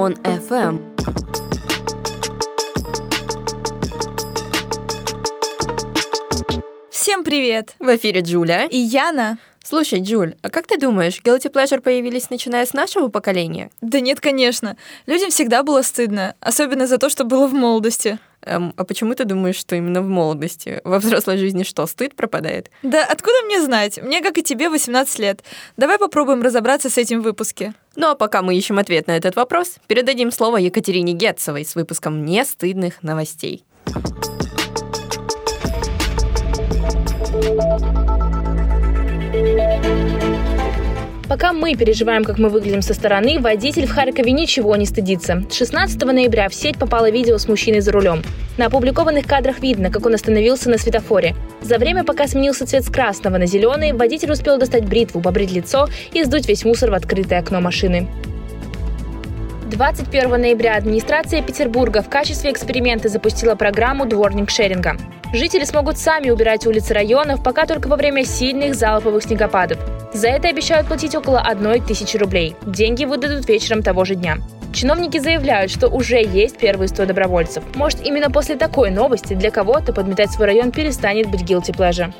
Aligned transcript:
on 0.00 0.14
FM. 0.22 0.80
Всем 6.90 7.22
привет! 7.22 7.74
В 7.78 7.94
эфире 7.96 8.22
Джуля 8.22 8.64
и 8.64 8.78
Яна. 8.78 9.36
Слушай, 9.70 10.00
Джуль, 10.00 10.34
а 10.42 10.50
как 10.50 10.66
ты 10.66 10.78
думаешь, 10.78 11.20
guilty 11.24 11.48
pleasure 11.48 11.80
появились 11.80 12.28
начиная 12.28 12.66
с 12.66 12.72
нашего 12.72 13.06
поколения? 13.06 13.70
Да 13.80 14.00
нет, 14.00 14.20
конечно. 14.20 14.76
Людям 15.06 15.30
всегда 15.30 15.62
было 15.62 15.82
стыдно, 15.82 16.34
особенно 16.40 16.88
за 16.88 16.98
то, 16.98 17.08
что 17.08 17.22
было 17.22 17.46
в 17.46 17.52
молодости. 17.52 18.18
Эм, 18.42 18.74
а 18.76 18.82
почему 18.82 19.14
ты 19.14 19.24
думаешь, 19.24 19.54
что 19.54 19.76
именно 19.76 20.02
в 20.02 20.08
молодости? 20.08 20.80
Во 20.82 20.98
взрослой 20.98 21.38
жизни 21.38 21.62
что, 21.62 21.86
стыд 21.86 22.16
пропадает? 22.16 22.68
Да 22.82 23.04
откуда 23.04 23.44
мне 23.44 23.62
знать? 23.62 24.02
Мне, 24.02 24.22
как 24.22 24.38
и 24.38 24.42
тебе, 24.42 24.70
18 24.70 25.18
лет. 25.20 25.44
Давай 25.76 25.98
попробуем 25.98 26.42
разобраться 26.42 26.90
с 26.90 26.98
этим 26.98 27.20
в 27.20 27.22
выпуске. 27.22 27.72
Ну 27.94 28.08
а 28.08 28.16
пока 28.16 28.42
мы 28.42 28.56
ищем 28.56 28.76
ответ 28.76 29.06
на 29.06 29.16
этот 29.16 29.36
вопрос, 29.36 29.76
передадим 29.86 30.32
слово 30.32 30.56
Екатерине 30.56 31.12
Гетцевой 31.12 31.64
с 31.64 31.76
выпуском 31.76 32.24
«Нестыдных 32.24 33.04
новостей». 33.04 33.64
Пока 41.30 41.52
мы 41.52 41.76
переживаем, 41.76 42.24
как 42.24 42.38
мы 42.38 42.48
выглядим 42.48 42.82
со 42.82 42.92
стороны, 42.92 43.38
водитель 43.38 43.86
в 43.86 43.92
Харькове 43.92 44.32
ничего 44.32 44.74
не 44.74 44.84
стыдится. 44.84 45.44
16 45.48 46.02
ноября 46.02 46.48
в 46.48 46.54
сеть 46.54 46.76
попало 46.76 47.08
видео 47.08 47.38
с 47.38 47.46
мужчиной 47.46 47.80
за 47.80 47.92
рулем. 47.92 48.22
На 48.58 48.66
опубликованных 48.66 49.26
кадрах 49.26 49.60
видно, 49.60 49.92
как 49.92 50.04
он 50.04 50.14
остановился 50.14 50.68
на 50.68 50.76
светофоре. 50.76 51.36
За 51.62 51.78
время, 51.78 52.02
пока 52.02 52.26
сменился 52.26 52.66
цвет 52.66 52.84
с 52.84 52.90
красного 52.90 53.38
на 53.38 53.46
зеленый, 53.46 53.92
водитель 53.92 54.32
успел 54.32 54.58
достать 54.58 54.84
бритву, 54.88 55.20
побрить 55.20 55.52
лицо 55.52 55.88
и 56.12 56.24
сдуть 56.24 56.48
весь 56.48 56.64
мусор 56.64 56.90
в 56.90 56.94
открытое 56.94 57.38
окно 57.38 57.60
машины. 57.60 58.08
21 59.70 60.30
ноября 60.30 60.74
администрация 60.74 61.42
Петербурга 61.42 62.02
в 62.02 62.08
качестве 62.08 62.50
эксперимента 62.50 63.08
запустила 63.08 63.54
программу 63.54 64.04
дворник-шеринга. 64.04 64.98
Жители 65.32 65.62
смогут 65.62 65.96
сами 65.96 66.30
убирать 66.30 66.66
улицы 66.66 66.92
районов, 66.92 67.42
пока 67.42 67.64
только 67.64 67.86
во 67.86 67.94
время 67.94 68.24
сильных 68.24 68.74
залповых 68.74 69.22
снегопадов. 69.22 69.78
За 70.12 70.26
это 70.26 70.48
обещают 70.48 70.88
платить 70.88 71.14
около 71.14 71.40
одной 71.40 71.80
тысячи 71.80 72.16
рублей. 72.16 72.56
Деньги 72.66 73.04
выдадут 73.04 73.48
вечером 73.48 73.82
того 73.84 74.04
же 74.04 74.16
дня. 74.16 74.38
Чиновники 74.72 75.18
заявляют, 75.18 75.70
что 75.70 75.86
уже 75.88 76.20
есть 76.20 76.58
первые 76.58 76.88
100 76.88 77.06
добровольцев. 77.06 77.62
Может, 77.76 78.04
именно 78.04 78.28
после 78.30 78.56
такой 78.56 78.90
новости 78.90 79.34
для 79.34 79.52
кого-то 79.52 79.92
подметать 79.92 80.32
свой 80.32 80.48
район 80.48 80.72
перестанет 80.72 81.28
быть 81.30 81.42
guilty 81.42 81.76
pleasure. 81.76 82.12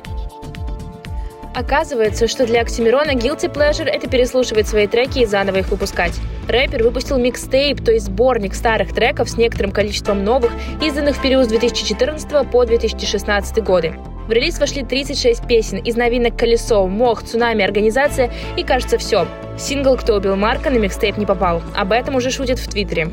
Оказывается, 1.53 2.29
что 2.29 2.45
для 2.45 2.61
Оксимирона 2.61 3.11
guilty 3.11 3.51
pleasure– 3.51 3.85
это 3.87 4.09
переслушивать 4.09 4.69
свои 4.69 4.87
треки 4.87 5.19
и 5.19 5.25
заново 5.25 5.57
их 5.57 5.69
выпускать. 5.69 6.13
Рэпер 6.47 6.83
выпустил 6.83 7.17
микстейп, 7.17 7.83
то 7.83 7.91
есть 7.91 8.07
сборник 8.07 8.53
старых 8.53 8.93
треков 8.93 9.29
с 9.29 9.37
некоторым 9.37 9.71
количеством 9.71 10.23
новых, 10.23 10.51
изданных 10.81 11.17
в 11.17 11.21
период 11.21 11.45
с 11.45 11.49
2014 11.49 12.49
по 12.49 12.65
2016 12.65 13.63
годы. 13.63 13.93
В 14.27 14.31
релиз 14.31 14.59
вошли 14.59 14.83
36 14.83 15.47
песен 15.47 15.77
из 15.79 15.95
новинок 15.95 16.37
«Колесо», 16.37 16.87
«Мох», 16.87 17.23
«Цунами», 17.23 17.63
«Организация» 17.63 18.31
и, 18.55 18.63
кажется, 18.63 18.97
все. 18.97 19.27
Сингл 19.57 19.97
«Кто 19.97 20.15
убил 20.15 20.35
Марка» 20.35 20.69
на 20.69 20.77
микстейп 20.77 21.17
не 21.17 21.25
попал. 21.25 21.61
Об 21.75 21.91
этом 21.91 22.15
уже 22.15 22.31
шутят 22.31 22.59
в 22.59 22.67
Твиттере. 22.69 23.11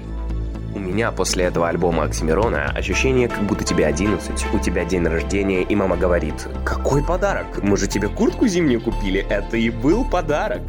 У 0.75 0.79
меня 0.79 1.11
после 1.11 1.47
этого 1.47 1.69
альбома 1.69 2.05
Оксимирона 2.05 2.67
ощущение, 2.67 3.29
как 3.29 3.43
будто 3.45 3.65
тебе 3.65 3.87
11, 3.87 4.47
у 4.53 4.59
тебя 4.59 4.85
день 4.85 5.07
рождения, 5.07 5.63
и 5.63 5.75
мама 5.75 5.97
говорит, 5.97 6.47
«Какой 6.65 7.03
подарок? 7.03 7.63
Мы 7.63 7.77
же 7.77 7.89
тебе 7.89 8.09
куртку 8.09 8.47
зимнюю 8.47 8.81
купили, 8.81 9.27
это 9.29 9.57
и 9.57 9.71
был 9.71 10.05
подарок!» 10.05 10.61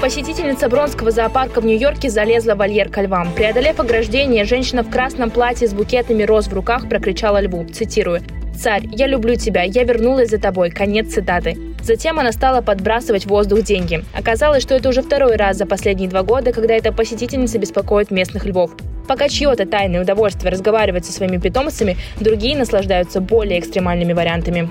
Посетительница 0.00 0.70
Бронского 0.70 1.10
зоопарка 1.10 1.60
в 1.60 1.66
Нью-Йорке 1.66 2.08
залезла 2.08 2.54
в 2.54 2.58
вольер 2.58 2.88
ко 2.88 3.02
львам. 3.02 3.34
Преодолев 3.34 3.80
ограждение, 3.80 4.46
женщина 4.46 4.82
в 4.82 4.90
красном 4.90 5.30
платье 5.30 5.68
с 5.68 5.74
букетами 5.74 6.22
роз 6.22 6.46
в 6.46 6.54
руках 6.54 6.88
прокричала 6.88 7.38
льву, 7.38 7.66
цитирую, 7.66 8.22
«Царь, 8.60 8.82
я 8.92 9.06
люблю 9.06 9.36
тебя, 9.36 9.62
я 9.62 9.84
вернулась 9.84 10.30
за 10.30 10.38
тобой». 10.38 10.70
Конец 10.70 11.14
цитаты. 11.14 11.56
Затем 11.82 12.18
она 12.18 12.32
стала 12.32 12.62
подбрасывать 12.62 13.24
в 13.24 13.28
воздух 13.28 13.62
деньги. 13.62 14.02
Оказалось, 14.14 14.62
что 14.62 14.74
это 14.74 14.88
уже 14.88 15.02
второй 15.02 15.36
раз 15.36 15.58
за 15.58 15.66
последние 15.66 16.08
два 16.08 16.22
года, 16.22 16.52
когда 16.52 16.74
эта 16.74 16.92
посетительница 16.92 17.58
беспокоит 17.58 18.10
местных 18.10 18.46
львов. 18.46 18.72
Пока 19.06 19.28
чье-то 19.28 19.66
тайное 19.66 20.02
удовольствие 20.02 20.50
разговаривать 20.50 21.04
со 21.04 21.12
своими 21.12 21.36
питомцами, 21.36 21.96
другие 22.20 22.56
наслаждаются 22.56 23.20
более 23.20 23.58
экстремальными 23.58 24.12
вариантами. 24.12 24.70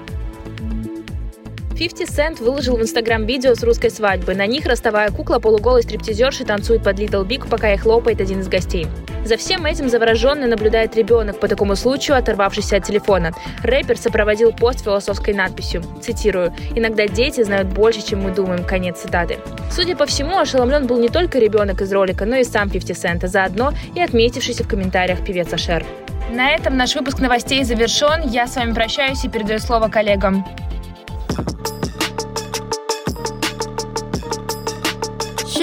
50 1.79 2.09
Cent 2.09 2.43
выложил 2.43 2.75
в 2.75 2.81
Инстаграм 2.81 3.25
видео 3.25 3.55
с 3.55 3.63
русской 3.63 3.89
свадьбы. 3.89 4.35
На 4.35 4.45
них 4.45 4.65
ростовая 4.65 5.11
кукла 5.11 5.39
полуголой 5.39 5.81
стриптизерши 5.81 6.43
танцует 6.43 6.83
под 6.83 6.99
Little 6.99 7.25
Big, 7.25 7.47
пока 7.47 7.73
их 7.73 7.83
хлопает 7.83 8.19
один 8.19 8.41
из 8.41 8.49
гостей. 8.49 8.85
За 9.23 9.37
всем 9.37 9.65
этим 9.65 9.87
завороженно 9.87 10.45
наблюдает 10.45 10.97
ребенок, 10.97 11.39
по 11.39 11.47
такому 11.47 11.77
случаю 11.77 12.17
оторвавшийся 12.17 12.77
от 12.77 12.83
телефона. 12.83 13.31
Рэпер 13.63 13.97
сопроводил 13.97 14.51
пост 14.51 14.83
философской 14.83 15.33
надписью, 15.33 15.81
цитирую, 16.01 16.53
«Иногда 16.75 17.07
дети 17.07 17.43
знают 17.43 17.69
больше, 17.69 18.05
чем 18.05 18.23
мы 18.23 18.31
думаем», 18.31 18.65
конец 18.65 18.99
цитаты. 18.99 19.37
Судя 19.71 19.95
по 19.95 20.05
всему, 20.05 20.37
ошеломлен 20.37 20.85
был 20.85 20.99
не 20.99 21.07
только 21.07 21.39
ребенок 21.39 21.81
из 21.81 21.93
ролика, 21.93 22.25
но 22.25 22.35
и 22.35 22.43
сам 22.43 22.69
50 22.69 22.97
Cent, 22.97 23.23
а 23.23 23.27
заодно 23.29 23.71
и 23.95 24.01
отметившийся 24.01 24.65
в 24.65 24.67
комментариях 24.67 25.23
певец 25.23 25.53
Ашер. 25.53 25.85
На 26.29 26.51
этом 26.51 26.75
наш 26.75 26.93
выпуск 26.95 27.19
новостей 27.19 27.63
завершен. 27.63 28.27
Я 28.27 28.47
с 28.47 28.57
вами 28.57 28.73
прощаюсь 28.73 29.23
и 29.23 29.29
передаю 29.29 29.59
слово 29.59 29.87
коллегам. 29.87 30.45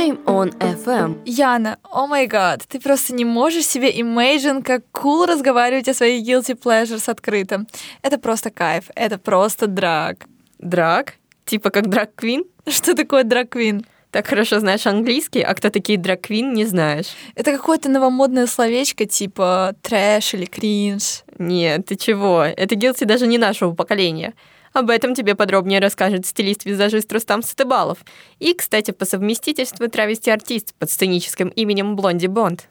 Shame 0.07 0.25
on 0.25 0.51
FM. 0.59 1.23
Яна, 1.25 1.79
о 1.83 2.07
май 2.07 2.27
гад, 2.29 2.63
ты 2.69 2.79
просто 2.79 3.13
не 3.13 3.25
можешь 3.25 3.67
себе 3.67 3.91
imagine, 3.91 4.63
как 4.63 4.85
cool 4.93 5.27
разговаривать 5.27 5.89
о 5.89 5.95
своих 5.95 6.25
guilty 6.25 6.55
pleasures 6.55 7.11
открыто. 7.11 7.67
Это 8.03 8.17
просто 8.19 8.51
кайф, 8.51 8.85
это 8.95 9.19
просто 9.19 9.67
драк. 9.67 10.27
Драк? 10.61 11.15
Типа 11.45 11.71
как 11.71 11.89
драг-квин? 11.89 12.45
Что 12.69 12.95
такое 12.95 13.25
драг-квин? 13.25 13.85
Так 14.13 14.29
хорошо 14.29 14.61
знаешь 14.61 14.87
английский, 14.87 15.43
а 15.43 15.55
кто 15.55 15.71
такие 15.71 15.99
драг-квин, 15.99 16.53
не 16.53 16.67
знаешь. 16.67 17.09
Это 17.35 17.51
какое-то 17.51 17.89
новомодное 17.89 18.47
словечко, 18.47 19.07
типа 19.07 19.75
трэш 19.83 20.35
или 20.35 20.45
кринж. 20.45 21.25
Нет, 21.37 21.87
ты 21.87 21.97
чего? 21.97 22.45
Это 22.45 22.77
guilty 22.77 23.07
даже 23.07 23.27
не 23.27 23.39
нашего 23.39 23.75
поколения. 23.75 24.35
Об 24.77 24.91
этом 24.91 25.15
тебе 25.15 25.35
подробнее 25.35 25.81
расскажет 25.81 26.27
стилист-визажист 26.27 27.11
Рустам 27.11 27.43
Сатыбалов. 27.43 27.97
И, 28.41 28.53
кстати, 28.53 28.91
по 28.91 29.07
совместительству 29.07 29.89
травести-артист 29.89 30.75
под 30.75 30.91
сценическим 30.91 31.49
именем 31.49 31.97
Блонди 31.97 32.27
Бонд. 32.27 32.69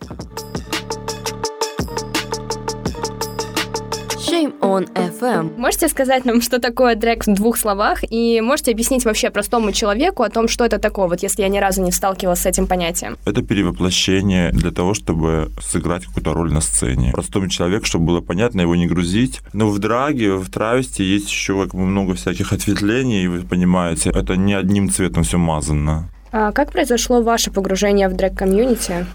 Shame 4.36 4.60
on 4.60 4.94
FM. 4.94 5.58
Можете 5.58 5.88
сказать 5.88 6.26
нам, 6.26 6.42
что 6.42 6.60
такое 6.60 6.96
дрэк 6.96 7.26
в 7.26 7.34
двух 7.34 7.58
словах, 7.58 8.00
и 8.10 8.42
можете 8.42 8.72
объяснить 8.72 9.06
вообще 9.06 9.30
простому 9.30 9.72
человеку 9.72 10.24
о 10.24 10.30
том, 10.30 10.50
что 10.50 10.66
это 10.66 10.78
такое, 10.78 11.08
вот 11.08 11.24
если 11.24 11.44
я 11.44 11.48
ни 11.48 11.58
разу 11.58 11.82
не 11.82 11.94
сталкивалась 11.94 12.42
с 12.42 12.46
этим 12.46 12.68
понятием? 12.68 13.18
Это 13.24 13.42
перевоплощение 13.42 14.52
для 14.52 14.72
того, 14.72 14.94
чтобы 14.94 15.52
сыграть 15.62 16.06
какую-то 16.06 16.34
роль 16.34 16.52
на 16.52 16.60
сцене. 16.60 17.12
Простому 17.14 17.48
человеку, 17.48 17.86
чтобы 17.86 18.08
было 18.08 18.20
понятно, 18.20 18.60
его 18.60 18.76
не 18.76 18.88
грузить. 18.88 19.40
Но 19.54 19.70
в 19.70 19.80
драге, 19.80 20.34
в 20.36 20.50
травести 20.50 21.02
есть 21.02 21.30
еще 21.30 21.64
как 21.64 21.74
бы 21.74 21.86
много 21.86 22.16
всяких 22.16 22.52
ответвлений, 22.52 23.24
и 23.24 23.28
вы 23.30 23.40
понимаете, 23.40 24.10
это 24.10 24.36
не 24.36 24.54
одним 24.54 24.90
цветом 24.90 25.24
все 25.24 25.38
мазано. 25.38 26.10
А 26.34 26.52
как 26.52 26.74
произошло 26.74 27.22
ваше 27.22 27.52
погружение 27.52 28.10
в 28.10 28.14
дрэк-комьюнити? 28.16 29.06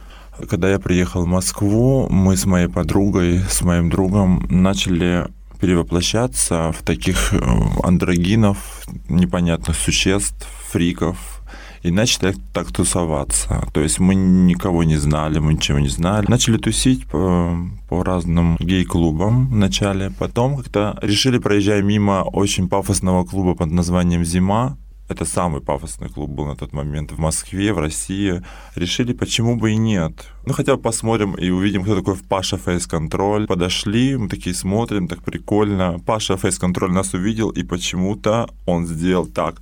Когда 0.49 0.71
я 0.71 0.79
приехал 0.79 1.25
в 1.25 1.27
Москву, 1.27 2.09
мы 2.09 2.37
с 2.37 2.47
моей 2.47 2.69
подругой, 2.69 3.41
с 3.49 3.63
моим 3.63 3.91
другом 3.91 4.47
начали 4.49 5.27
перевоплощаться 5.61 6.73
в 6.73 6.83
таких 6.83 7.35
э, 7.35 7.39
андрогинов, 7.83 8.87
непонятных 9.09 9.77
существ, 9.77 10.47
фриков, 10.71 11.43
и 11.83 11.91
начали 11.91 12.34
так 12.53 12.72
тусоваться. 12.72 13.66
То 13.72 13.81
есть 13.81 13.99
мы 13.99 14.15
никого 14.15 14.84
не 14.84 14.97
знали, 14.97 15.39
мы 15.39 15.54
ничего 15.54 15.78
не 15.78 15.89
знали. 15.89 16.27
Начали 16.28 16.59
тусить 16.59 17.07
по, 17.07 17.57
по 17.89 18.03
разным 18.03 18.57
гей-клубам 18.60 19.49
вначале. 19.49 20.13
Потом 20.19 20.57
как-то 20.57 20.99
решили, 21.03 21.39
проезжая 21.39 21.83
мимо 21.83 22.22
очень 22.22 22.69
пафосного 22.69 23.25
клуба 23.25 23.54
под 23.54 23.71
названием 23.71 24.25
«Зима», 24.25 24.77
это 25.10 25.24
самый 25.24 25.60
пафосный 25.60 26.09
клуб 26.09 26.30
был 26.30 26.47
на 26.47 26.54
тот 26.54 26.72
момент 26.72 27.12
в 27.12 27.18
Москве, 27.18 27.72
в 27.72 27.78
России. 27.78 28.42
Решили, 28.77 29.12
почему 29.12 29.57
бы 29.57 29.72
и 29.72 29.77
нет. 29.77 30.12
Ну, 30.47 30.53
хотя 30.53 30.77
бы 30.77 30.83
посмотрим 30.83 31.34
и 31.34 31.51
увидим, 31.51 31.83
кто 31.83 31.97
такой 31.97 32.16
Паша 32.28 32.57
Фейс 32.57 32.86
Контроль. 32.86 33.47
Подошли, 33.47 34.16
мы 34.16 34.28
такие 34.28 34.54
смотрим, 34.54 35.09
так 35.09 35.22
прикольно. 35.22 35.98
Паша 36.07 36.36
Фейс 36.36 36.59
Контроль 36.59 36.92
нас 36.92 37.15
увидел, 37.15 37.51
и 37.51 37.65
почему-то 37.65 38.48
он 38.66 38.86
сделал 38.86 39.27
так. 39.27 39.60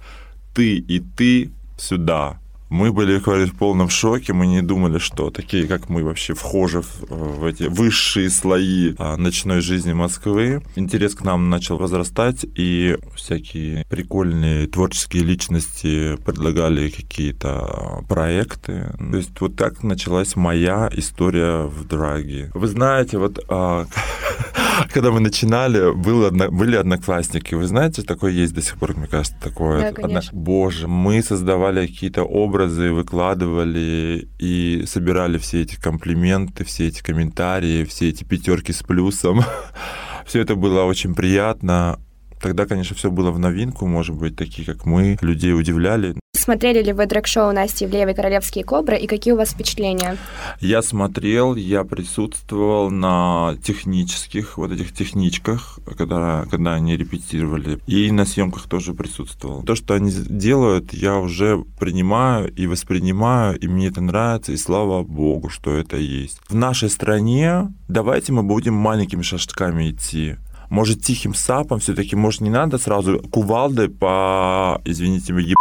Ты 0.55 0.77
и 0.77 1.01
ты 1.01 1.51
сюда. 1.79 2.39
Мы 2.71 2.93
были, 2.93 3.19
говорю, 3.19 3.47
в 3.47 3.55
полном 3.55 3.89
шоке, 3.89 4.33
мы 4.33 4.47
не 4.47 4.63
думали, 4.63 4.99
что 4.99 5.31
такие, 5.31 5.67
как 5.67 5.89
мы, 5.89 6.05
вообще 6.05 6.35
вхожи 6.35 6.83
в, 6.83 7.03
в 7.09 7.45
эти 7.45 7.65
высшие 7.65 8.29
слои 8.29 8.95
а, 8.99 9.17
ночной 9.17 9.61
жизни 9.61 9.93
Москвы. 9.95 10.63
Интерес 10.77 11.15
к 11.15 11.23
нам 11.23 11.49
начал 11.49 11.79
возрастать, 11.79 12.45
и 12.57 12.99
всякие 13.15 13.87
прикольные 13.89 14.67
творческие 14.67 15.23
личности 15.25 16.17
предлагали 16.25 16.91
какие-то 16.91 18.05
проекты. 18.09 18.95
То 18.99 19.17
есть 19.17 19.41
вот 19.41 19.57
так 19.57 19.83
началась 19.83 20.37
моя 20.37 20.91
история 20.93 21.63
в 21.63 21.87
драге. 21.87 22.51
Вы 22.55 22.67
знаете, 22.69 23.19
вот 23.19 23.43
а, 23.49 23.87
когда 24.93 25.11
мы 25.11 25.21
начинали, 25.21 25.93
был 25.95 26.25
одно, 26.25 26.51
были 26.51 26.77
одноклассники. 26.77 27.55
Вы 27.55 27.67
знаете, 27.67 28.03
такое 28.03 28.33
есть 28.33 28.55
до 28.55 28.63
сих 28.63 28.77
пор, 28.79 28.97
мне 28.97 29.07
кажется, 29.07 29.37
такое. 29.41 29.93
Да, 29.93 30.03
Одно-. 30.03 30.21
Боже, 30.33 30.89
мы 30.89 31.23
создавали 31.23 31.87
какие-то 31.87 32.23
образы, 32.23 32.93
выкладывали 32.93 34.29
и 34.39 34.85
собирали 34.87 35.39
все 35.39 35.63
эти 35.63 35.77
комплименты, 35.77 36.65
все 36.65 36.89
эти 36.89 37.03
комментарии, 37.03 37.85
все 37.85 38.09
эти 38.09 38.25
пятерки 38.25 38.73
с 38.73 38.83
плюсом. 38.83 39.43
Все 40.27 40.43
это 40.43 40.57
было 40.57 40.83
очень 40.83 41.15
приятно. 41.15 41.99
Тогда, 42.41 42.67
конечно, 42.67 42.95
все 42.97 43.11
было 43.11 43.31
в 43.31 43.39
новинку, 43.39 43.87
может 43.87 44.17
быть, 44.17 44.37
такие, 44.37 44.67
как 44.67 44.87
мы, 44.87 45.19
людей 45.21 45.53
удивляли. 45.53 46.15
Смотрели 46.35 46.83
ли 46.83 46.93
вы 46.93 47.07
дрэк-шоу 47.07 47.53
Насти 47.53 47.85
Ивлеевой 47.85 48.15
«Королевские 48.15 48.65
кобры» 48.65 48.97
и 48.97 49.07
какие 49.07 49.35
у 49.35 49.37
вас 49.37 49.51
впечатления? 49.51 50.17
Я 50.61 50.81
смотрел, 50.81 51.57
я 51.57 51.85
присутствовал 51.85 52.91
на 52.91 53.55
технических, 53.63 54.57
вот 54.57 54.73
этих 54.73 54.95
техничках, 54.95 55.79
когда, 55.99 56.47
когда 56.51 56.75
они 56.75 56.97
репетировали, 56.97 57.81
и 57.87 58.11
на 58.13 58.25
съемках 58.25 58.69
тоже 58.69 58.95
присутствовал. 58.95 59.63
То, 59.63 59.75
что 59.75 59.95
они 59.95 60.11
делают, 60.11 60.95
я 60.95 61.19
уже 61.19 61.65
принимаю 61.79 62.51
и 62.55 62.67
воспринимаю, 62.67 63.59
и 63.59 63.69
мне 63.69 63.89
это 63.89 64.01
нравится, 64.01 64.53
и 64.53 64.57
слава 64.57 65.03
богу, 65.03 65.51
что 65.51 65.75
это 65.75 65.99
есть. 65.99 66.41
В 66.49 66.55
нашей 66.55 66.89
стране 66.89 67.75
давайте 67.89 68.33
мы 68.33 68.43
будем 68.43 68.73
маленькими 68.73 69.21
шажками 69.21 69.91
идти. 69.91 70.37
Может, 70.71 71.03
тихим 71.03 71.35
сапом 71.35 71.79
все-таки, 71.79 72.17
может, 72.17 72.41
не 72.41 72.51
надо 72.51 72.79
сразу 72.79 73.21
кувалдой 73.31 73.89
по, 73.89 74.81
извините 74.85 75.33
меня, 75.33 75.55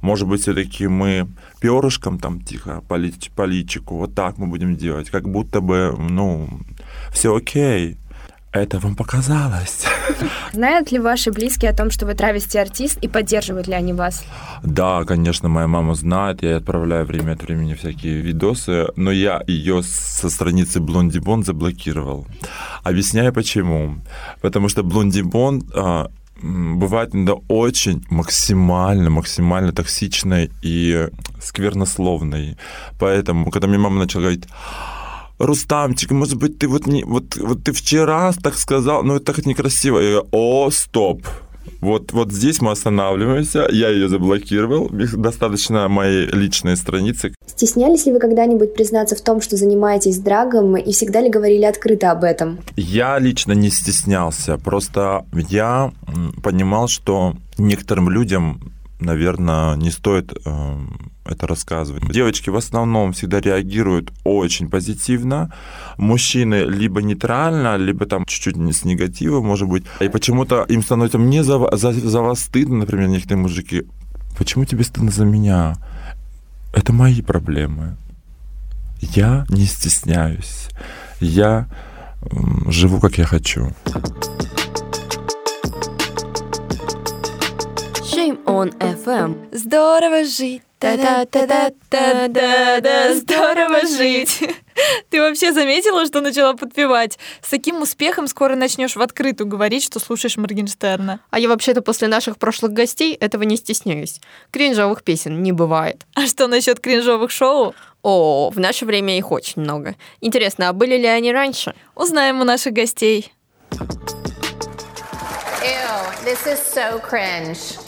может 0.00 0.28
быть, 0.28 0.42
все-таки 0.42 0.86
мы 0.86 1.28
перышком 1.60 2.18
там 2.18 2.40
тихо 2.40 2.82
по, 2.88 2.94
личику, 3.44 3.96
вот 3.96 4.14
так 4.14 4.38
мы 4.38 4.46
будем 4.46 4.76
делать, 4.76 5.10
как 5.10 5.28
будто 5.28 5.60
бы, 5.60 5.96
ну, 5.98 6.48
все 7.12 7.34
окей. 7.34 7.96
Это 8.56 8.78
вам 8.78 8.94
показалось. 8.94 9.84
Знают 10.52 10.90
ли 10.90 10.98
ваши 10.98 11.30
близкие 11.30 11.70
о 11.70 11.74
том, 11.74 11.90
что 11.90 12.06
вы 12.06 12.14
травести-артист, 12.14 12.98
и 13.02 13.08
поддерживают 13.08 13.68
ли 13.68 13.74
они 13.74 13.92
вас? 13.92 14.24
Да, 14.62 15.04
конечно, 15.04 15.48
моя 15.48 15.66
мама 15.66 15.94
знает, 15.94 16.42
я 16.42 16.56
отправляю 16.56 17.04
время 17.04 17.32
от 17.32 17.42
времени 17.42 17.74
всякие 17.74 18.22
видосы, 18.22 18.86
но 18.96 19.10
я 19.10 19.42
ее 19.46 19.82
со 19.82 20.30
страницы 20.30 20.80
Блонди 20.80 21.18
Бон 21.18 21.44
заблокировал. 21.44 22.26
Объясняю 22.82 23.32
почему. 23.32 23.96
Потому 24.40 24.70
что 24.70 24.82
Блонди 24.82 25.20
Бон 25.20 25.62
а, 25.74 26.10
бывает 26.42 27.14
иногда 27.14 27.34
очень 27.48 28.06
максимально, 28.08 29.10
максимально 29.10 29.72
токсичной 29.72 30.50
и 30.62 31.08
сквернословной. 31.42 32.56
Поэтому, 32.98 33.50
когда 33.50 33.68
мне 33.68 33.78
мама 33.78 33.98
начала 33.98 34.22
говорить, 34.22 34.44
Рустамчик, 35.38 36.10
может 36.12 36.36
быть, 36.36 36.58
ты 36.58 36.68
вот 36.68 36.86
не, 36.86 37.04
вот, 37.04 37.36
вот 37.36 37.62
ты 37.64 37.72
вчера 37.72 38.32
так 38.42 38.56
сказал, 38.56 39.02
но 39.02 39.16
это 39.16 39.32
так 39.32 39.46
некрасиво. 39.46 39.98
Я 39.98 40.10
говорю, 40.10 40.28
о, 40.32 40.70
стоп. 40.70 41.22
Вот, 41.80 42.12
вот 42.12 42.32
здесь 42.32 42.60
мы 42.62 42.70
останавливаемся. 42.70 43.68
Я 43.70 43.90
ее 43.90 44.08
заблокировал. 44.08 44.88
Достаточно 44.90 45.88
моей 45.88 46.26
личной 46.26 46.76
страницы. 46.76 47.34
Стеснялись 47.46 48.06
ли 48.06 48.12
вы 48.12 48.18
когда-нибудь 48.18 48.74
признаться 48.74 49.14
в 49.14 49.20
том, 49.20 49.40
что 49.40 49.56
занимаетесь 49.56 50.18
драгом, 50.18 50.76
и 50.76 50.92
всегда 50.92 51.20
ли 51.20 51.28
говорили 51.28 51.64
открыто 51.64 52.10
об 52.10 52.24
этом? 52.24 52.58
Я 52.76 53.18
лично 53.18 53.52
не 53.52 53.70
стеснялся. 53.70 54.58
Просто 54.58 55.26
я 55.48 55.92
понимал, 56.42 56.88
что 56.88 57.34
некоторым 57.58 58.10
людям, 58.10 58.72
наверное, 59.00 59.76
не 59.76 59.90
стоит 59.90 60.32
э, 60.32 60.76
это 61.28 61.46
рассказывать. 61.46 62.10
Девочки 62.12 62.50
в 62.50 62.56
основном 62.56 63.12
всегда 63.12 63.40
реагируют 63.40 64.12
очень 64.24 64.68
позитивно. 64.68 65.52
Мужчины 65.98 66.64
либо 66.66 67.02
нейтрально, 67.02 67.76
либо 67.76 68.06
там 68.06 68.24
чуть-чуть 68.24 68.56
с 68.56 68.84
негатива, 68.84 69.40
может 69.40 69.68
быть. 69.68 69.84
И 70.00 70.08
почему-то 70.08 70.64
им 70.68 70.82
становится 70.82 71.18
мне 71.18 71.42
за, 71.42 71.58
за, 71.76 71.92
за 71.92 72.20
вас 72.20 72.40
стыдно, 72.40 72.78
например, 72.78 73.08
некоторые 73.08 73.42
мужики. 73.42 73.84
Почему 74.38 74.64
тебе 74.64 74.84
стыдно 74.84 75.10
за 75.10 75.24
меня? 75.24 75.74
Это 76.72 76.92
мои 76.92 77.22
проблемы. 77.22 77.96
Я 79.00 79.46
не 79.48 79.64
стесняюсь. 79.66 80.68
Я 81.20 81.68
живу, 82.68 83.00
как 83.00 83.18
я 83.18 83.24
хочу. 83.24 83.72
Shame 88.12 88.44
on 88.44 88.76
FM. 88.78 89.56
Здорово 89.56 90.24
жить. 90.24 90.65
Да-да-да-да-да-да, 90.80 93.14
здорово 93.14 93.86
жить. 93.86 94.40
Ты 95.10 95.20
вообще 95.20 95.52
заметила, 95.52 96.04
что 96.04 96.20
начала 96.20 96.52
подпевать? 96.52 97.18
С 97.42 97.48
таким 97.48 97.80
успехом 97.80 98.28
скоро 98.28 98.56
начнешь 98.56 98.94
в 98.94 99.00
открытую 99.00 99.48
говорить, 99.48 99.82
что 99.82 100.00
слушаешь 100.00 100.36
Моргенштерна. 100.36 101.20
А 101.30 101.38
я 101.38 101.48
вообще-то 101.48 101.80
после 101.80 102.08
наших 102.08 102.36
прошлых 102.36 102.72
гостей 102.72 103.14
этого 103.14 103.44
не 103.44 103.56
стесняюсь. 103.56 104.20
Кринжовых 104.50 105.02
песен 105.02 105.42
не 105.42 105.52
бывает. 105.52 106.04
А 106.14 106.26
что 106.26 106.46
насчет 106.46 106.78
кринжовых 106.78 107.30
шоу? 107.30 107.74
О, 108.02 108.50
в 108.50 108.60
наше 108.60 108.84
время 108.84 109.16
их 109.16 109.32
очень 109.32 109.62
много. 109.62 109.94
Интересно, 110.20 110.68
а 110.68 110.74
были 110.74 110.98
ли 110.98 111.06
они 111.06 111.32
раньше? 111.32 111.74
Узнаем 111.94 112.42
у 112.42 112.44
наших 112.44 112.74
гостей. 112.74 113.32
Ew, 115.62 116.04
this 116.24 116.46
is 116.46 116.60
so 116.60 117.00
cringe. 117.00 117.78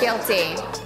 Guilty. 0.00 0.85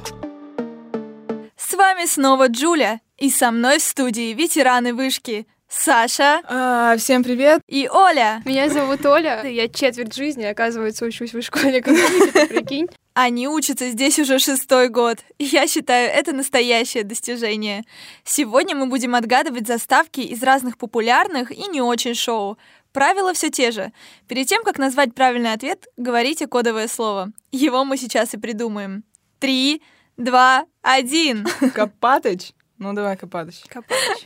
С 1.70 1.74
вами 1.74 2.04
снова 2.06 2.48
Джуля, 2.48 3.00
и 3.16 3.30
со 3.30 3.52
мной 3.52 3.78
в 3.78 3.82
студии 3.82 4.34
ветераны 4.34 4.92
вышки 4.92 5.46
Саша 5.68 6.42
А, 6.48 6.96
всем 6.96 7.22
привет. 7.22 7.62
и 7.68 7.88
Оля. 7.88 8.42
Меня 8.44 8.68
зовут 8.68 9.06
Оля, 9.06 9.44
я 9.44 9.68
четверть 9.68 10.12
жизни, 10.12 10.42
оказывается, 10.42 11.04
учусь 11.04 11.32
в 11.32 11.40
школе 11.42 11.78
экономики, 11.78 12.48
прикинь. 12.48 12.88
Они 13.14 13.46
учатся 13.46 13.88
здесь 13.90 14.18
уже 14.18 14.40
шестой 14.40 14.88
год, 14.88 15.18
и 15.38 15.44
я 15.44 15.68
считаю 15.68 16.10
это 16.10 16.32
настоящее 16.32 17.04
достижение. 17.04 17.84
Сегодня 18.24 18.74
мы 18.74 18.86
будем 18.86 19.14
отгадывать 19.14 19.68
заставки 19.68 20.22
из 20.22 20.42
разных 20.42 20.76
популярных 20.76 21.52
и 21.52 21.68
не 21.68 21.80
очень 21.80 22.16
шоу. 22.16 22.58
Правила 22.92 23.32
все 23.32 23.48
те 23.48 23.70
же. 23.70 23.92
Перед 24.26 24.48
тем, 24.48 24.64
как 24.64 24.78
назвать 24.78 25.14
правильный 25.14 25.52
ответ, 25.52 25.86
говорите 25.96 26.48
кодовое 26.48 26.88
слово. 26.88 27.30
Его 27.52 27.84
мы 27.84 27.96
сейчас 27.96 28.34
и 28.34 28.38
придумаем. 28.38 29.04
Три, 29.38 29.82
два, 30.20 30.66
один. 30.82 31.46
Копатыч? 31.74 32.52
Ну 32.78 32.92
давай, 32.92 33.16
Копатыч. 33.16 33.62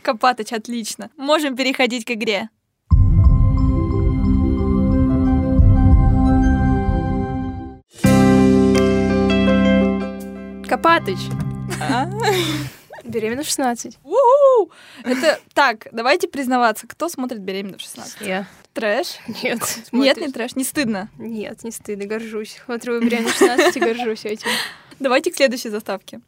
Копатыч, 0.01 0.53
отлично. 0.53 1.09
Можем 1.17 1.55
переходить 1.55 2.05
к 2.05 2.11
игре. 2.11 2.49
Копатыч. 10.67 11.17
А? 11.81 12.09
Беременна 13.03 13.43
в 13.43 13.45
16. 13.45 13.99
У-у! 14.03 14.71
Это 15.03 15.39
так, 15.53 15.87
давайте 15.91 16.27
признаваться, 16.27 16.87
кто 16.87 17.07
смотрит 17.07 17.39
беременна 17.39 17.77
в 17.77 17.81
16? 17.81 18.21
Я. 18.21 18.47
Трэш? 18.73 19.19
Нет. 19.43 19.61
Нет, 19.91 20.17
не 20.17 20.29
трэш, 20.29 20.55
не 20.55 20.63
стыдно. 20.63 21.09
Нет, 21.17 21.63
не 21.63 21.71
стыдно, 21.71 22.05
горжусь. 22.05 22.59
Смотрю, 22.65 22.99
беременна 22.99 23.29
в 23.29 23.37
16 23.37 23.77
и 23.77 23.79
горжусь 23.79 24.25
этим. 24.25 24.49
Давайте 24.99 25.31
к 25.31 25.35
следующей 25.35 25.69
заставке. 25.69 26.21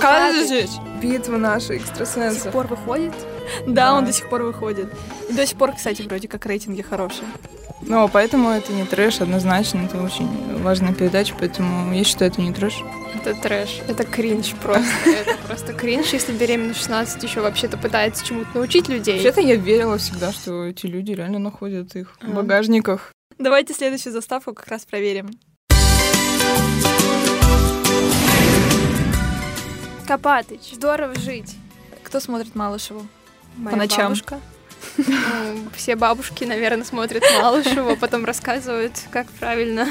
Копатыч. 0.00 0.70
Битва 1.02 1.36
наша 1.36 1.68
До 1.68 1.76
экстрасенсов. 1.76 2.42
сих 2.42 2.52
пор 2.52 2.66
выходит? 2.66 3.12
Да, 3.66 3.94
он 3.94 4.04
до 4.04 4.12
сих 4.12 4.28
пор 4.28 4.42
выходит. 4.42 4.88
И 5.28 5.32
до 5.32 5.46
сих 5.46 5.58
пор, 5.58 5.72
кстати, 5.72 6.02
вроде 6.02 6.28
как 6.28 6.46
рейтинги 6.46 6.82
хорошие. 6.82 7.26
Ну, 7.82 8.08
поэтому 8.08 8.50
это 8.50 8.72
не 8.72 8.84
трэш, 8.84 9.20
однозначно. 9.20 9.80
Это 9.80 10.02
очень 10.02 10.28
важная 10.62 10.92
передача, 10.92 11.34
поэтому 11.38 11.94
я 11.94 12.04
считаю, 12.04 12.30
это 12.30 12.42
не 12.42 12.52
трэш. 12.52 12.82
Это 13.14 13.34
трэш. 13.34 13.80
Это 13.88 14.04
кринж 14.04 14.54
просто. 14.62 14.90
Это 15.06 15.36
просто 15.46 15.72
кринж, 15.72 16.12
если 16.12 16.32
беременна 16.32 16.74
в 16.74 16.76
16 16.76 17.22
еще 17.22 17.40
вообще-то 17.40 17.78
пытается 17.78 18.24
чему-то 18.24 18.48
научить 18.54 18.88
людей. 18.88 19.14
Вообще-то 19.14 19.40
я 19.40 19.56
верила 19.56 19.96
всегда, 19.98 20.32
что 20.32 20.66
эти 20.66 20.86
люди 20.86 21.12
реально 21.12 21.38
находят 21.38 21.96
их 21.96 22.16
в 22.22 22.34
багажниках. 22.34 23.12
Давайте 23.40 23.72
следующую 23.72 24.12
заставку 24.12 24.52
как 24.52 24.68
раз 24.68 24.84
проверим. 24.84 25.30
Копатыч. 30.06 30.74
Здорово 30.74 31.14
жить. 31.14 31.56
Кто 32.02 32.20
смотрит 32.20 32.54
Малышеву? 32.54 33.06
Моя 33.56 33.78
ночам. 33.78 34.08
бабушка. 34.08 34.40
Ну, 34.96 35.70
Все 35.74 35.96
бабушки, 35.96 36.44
наверное, 36.44 36.84
смотрят 36.84 37.22
Малышева, 37.40 37.96
потом 37.96 38.24
рассказывают, 38.24 38.92
как 39.10 39.26
правильно 39.32 39.86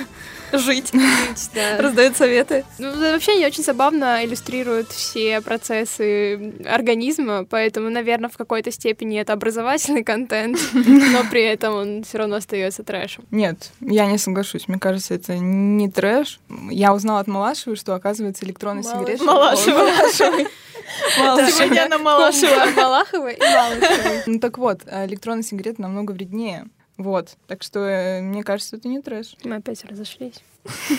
Жить. 0.52 0.92
жить. 0.92 1.50
Да. 1.54 1.78
Раздают 1.78 2.18
советы. 2.18 2.66
Ну, 2.78 2.98
вообще 3.00 3.34
они 3.34 3.46
очень 3.46 3.64
забавно 3.64 4.26
иллюстрируют 4.26 4.90
все 4.90 5.42
процессы 5.42 6.54
организма, 6.66 7.46
поэтому, 7.46 7.90
наверное, 7.90 8.30
в 8.30 8.38
какой-то 8.38 8.72
степени 8.72 9.20
это 9.20 9.34
образовательный 9.34 10.04
контент, 10.04 10.60
но 10.74 11.24
при 11.30 11.44
этом 11.44 11.74
он 11.76 12.04
все 12.04 12.20
равно 12.20 12.38
остается 12.38 12.84
трэшем. 12.84 13.26
Нет, 13.32 13.72
я 13.82 14.06
не 14.06 14.18
соглашусь. 14.18 14.68
Мне 14.68 14.80
кажется, 14.80 15.14
это 15.14 15.38
не 15.38 15.90
трэш. 15.90 16.40
Я 16.70 16.94
узнала 16.94 17.20
от 17.20 17.28
Малашевой, 17.28 17.76
что, 17.76 17.94
оказывается, 17.94 18.46
электронная 18.46 18.84
сигарета... 18.84 19.24
Малашева. 19.24 20.48
Сегодня 21.16 21.86
она 21.86 21.98
Малашева. 21.98 22.72
Малахова 22.76 23.30
и 23.30 23.40
Малышева. 23.40 24.24
Ну 24.26 24.40
так 24.40 24.58
вот, 24.58 24.82
а 24.88 25.06
электронная 25.06 25.44
сигарета 25.44 25.82
намного 25.82 26.12
вреднее. 26.12 26.66
Вот. 26.98 27.38
Так 27.48 27.64
что, 27.64 27.80
э, 27.80 28.22
мне 28.22 28.44
кажется, 28.44 28.76
это 28.76 28.88
не 28.90 29.02
трэш. 29.02 29.36
Мы 29.44 29.56
опять 29.56 29.86
разошлись. 29.86 30.36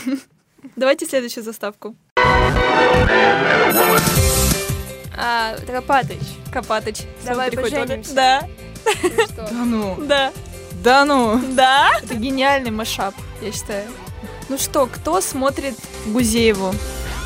Давайте 0.76 1.06
следующую 1.06 1.44
заставку. 1.44 1.94
А, 5.16 5.56
Копатыч, 5.66 6.18
Копатыч. 6.50 7.02
Давай 7.26 7.50
поженимся. 7.50 8.12
Оля. 8.12 8.48
ну? 9.04 9.34
Да 9.34 9.64
ну, 9.64 9.96
Да. 10.06 10.32
да 10.82 11.04
ну. 11.04 11.40
Да. 11.54 11.90
Это 12.02 12.14
гениальный 12.14 12.70
машап, 12.70 13.14
я 13.42 13.52
считаю. 13.52 13.88
Ну 14.48 14.58
что, 14.58 14.86
кто 14.86 15.20
смотрит 15.20 15.74
Гузееву? 16.06 16.72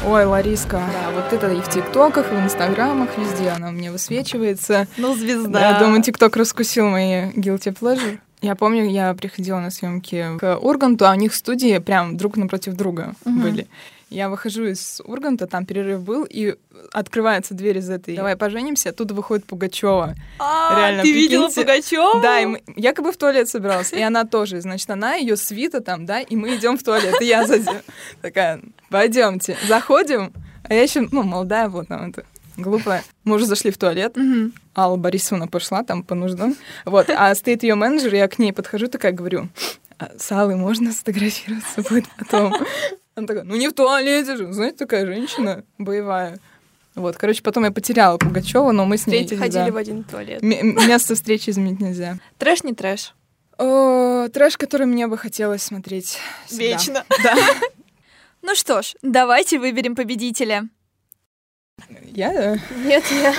Ой, 0.02 0.24
Лариска, 0.26 0.82
да, 0.92 1.10
вот 1.12 1.32
это 1.32 1.50
и 1.52 1.60
в 1.60 1.68
ТикТоках, 1.68 2.30
и 2.30 2.34
в 2.34 2.40
Инстаграмах, 2.44 3.16
везде 3.16 3.48
она 3.50 3.70
мне 3.70 3.90
высвечивается. 3.90 4.86
Ну, 4.98 5.14
звезда. 5.14 5.70
Я 5.70 5.78
думаю, 5.78 6.02
ТикТок 6.02 6.36
раскусил 6.36 6.88
мои 6.88 7.30
guilty 7.30 7.74
pleasure. 7.74 8.18
Я 8.42 8.54
помню, 8.54 8.86
я 8.86 9.14
приходила 9.14 9.60
на 9.60 9.70
съемки 9.70 10.36
к 10.38 10.58
Урганту, 10.58 11.06
а 11.06 11.12
у 11.12 11.14
них 11.14 11.34
студии 11.34 11.78
прям 11.78 12.18
друг 12.18 12.36
напротив 12.36 12.74
друга 12.74 13.14
Мгм. 13.24 13.40
были. 13.40 13.66
Я 14.10 14.28
выхожу 14.28 14.66
из 14.66 15.00
Урганта, 15.04 15.46
там 15.46 15.66
перерыв 15.66 16.02
был, 16.02 16.24
и 16.28 16.56
открывается 16.92 17.54
дверь 17.54 17.78
из 17.78 17.90
этой 17.90 18.16
«Давай 18.16 18.36
поженимся», 18.36 18.90
оттуда 18.90 19.14
выходит 19.14 19.44
Пугачева. 19.46 20.14
А, 20.38 20.78
Реально, 20.78 21.02
ты 21.02 21.12
видела. 21.12 21.48
Пугачеву? 21.48 22.20
Да, 22.20 22.40
и 22.40 22.46
мы, 22.46 22.62
якобы 22.76 23.12
в 23.12 23.16
туалет 23.16 23.48
собиралась, 23.48 23.92
и 23.92 24.00
она 24.00 24.24
тоже. 24.24 24.60
Значит, 24.60 24.88
она, 24.90 25.14
ее 25.14 25.36
свита 25.36 25.80
там, 25.80 26.06
да, 26.06 26.20
и 26.20 26.36
мы 26.36 26.54
идем 26.56 26.78
в 26.78 26.82
туалет. 26.82 27.20
И 27.20 27.24
я 27.24 27.46
сзади 27.46 27.68
такая, 28.22 28.60
пойдемте. 28.90 29.56
Заходим, 29.66 30.32
а 30.64 30.74
я 30.74 30.82
еще, 30.82 31.08
ну, 31.10 31.22
молодая, 31.22 31.68
вот 31.68 31.88
там 31.88 32.10
это, 32.10 32.24
глупая. 32.56 33.02
Мы 33.24 33.36
уже 33.36 33.46
зашли 33.46 33.70
в 33.70 33.78
туалет. 33.78 34.16
Алла 34.76 34.96
Борисовна 34.96 35.48
пошла 35.48 35.82
там 35.82 36.02
по 36.02 36.14
нуждам. 36.14 36.56
Вот, 36.84 37.10
а 37.10 37.34
стоит 37.34 37.62
ее 37.62 37.74
менеджер, 37.74 38.14
я 38.14 38.28
к 38.28 38.38
ней 38.38 38.52
подхожу, 38.52 38.86
такая 38.88 39.12
говорю, 39.12 39.48
«А 39.98 40.10
с 40.18 40.30
Аллой 40.32 40.56
можно 40.56 40.92
сфотографироваться 40.92 41.82
будет 41.82 42.06
потом? 42.18 42.52
Она 43.14 43.26
такая, 43.26 43.44
ну 43.44 43.54
не 43.56 43.68
в 43.68 43.72
туалете 43.72 44.36
же, 44.36 44.52
знаете, 44.52 44.78
такая 44.78 45.06
женщина 45.06 45.64
боевая. 45.78 46.38
Вот, 46.94 47.16
короче, 47.16 47.42
потом 47.42 47.64
я 47.64 47.72
потеряла 47.72 48.18
Пугачева, 48.18 48.70
но 48.70 48.84
мы 48.86 48.98
с 48.98 49.06
ней... 49.06 49.22
Встретились, 49.22 49.40
ходили 49.40 49.64
да. 49.64 49.72
в 49.72 49.76
один 49.76 50.04
туалет. 50.04 50.42
М- 50.42 50.88
место 50.88 51.14
встречи 51.16 51.50
изменить 51.50 51.80
нельзя. 51.80 52.18
Трэш 52.38 52.62
не 52.62 52.72
трэш. 52.72 53.14
О, 53.58 54.28
трэш, 54.28 54.56
который 54.56 54.86
мне 54.86 55.06
бы 55.08 55.18
хотелось 55.18 55.62
смотреть 55.62 56.18
всегда. 56.46 56.64
Вечно. 56.64 57.04
Да. 57.22 57.36
Ну 58.42 58.54
что 58.54 58.82
ж, 58.82 58.94
давайте 59.02 59.58
выберем 59.58 59.96
победителя. 59.96 60.68
Я? 62.12 62.58
Нет, 62.84 63.04
я... 63.10 63.34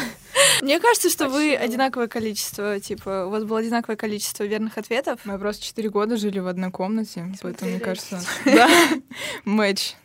Мне 0.61 0.79
кажется, 0.79 1.09
что 1.09 1.29
вы 1.29 1.55
одинаковое 1.55 2.07
количество, 2.07 2.79
типа, 2.79 3.25
у 3.25 3.29
вас 3.29 3.43
было 3.43 3.59
одинаковое 3.59 3.95
количество 3.95 4.43
верных 4.43 4.77
ответов. 4.77 5.19
Мы 5.23 5.37
просто 5.39 5.63
четыре 5.63 5.89
года 5.89 6.17
жили 6.17 6.39
в 6.39 6.47
одной 6.47 6.71
комнате, 6.71 7.25
поэтому, 7.41 7.71
мне 7.71 7.79
кажется, 7.79 8.21
да, 8.45 8.69
матч. 9.45 9.95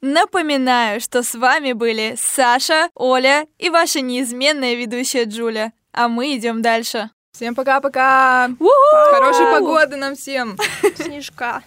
Напоминаю, 0.00 1.00
что 1.00 1.22
с 1.22 1.34
вами 1.34 1.72
были 1.72 2.16
Саша, 2.18 2.88
Оля 2.94 3.46
и 3.58 3.68
ваша 3.68 4.00
неизменная 4.00 4.74
ведущая 4.74 5.24
Джуля. 5.24 5.72
А 5.92 6.08
мы 6.08 6.36
идем 6.36 6.62
дальше. 6.62 7.10
Всем 7.32 7.54
пока-пока! 7.54 8.48
У-ху! 8.58 9.10
Хорошей 9.12 9.46
погоды 9.52 9.96
нам 9.96 10.14
всем! 10.14 10.56
Снежка. 10.96 11.62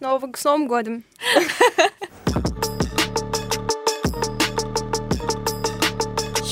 Новым, 0.00 0.34
с 0.34 0.44
Новым 0.44 0.66
годом. 0.66 1.04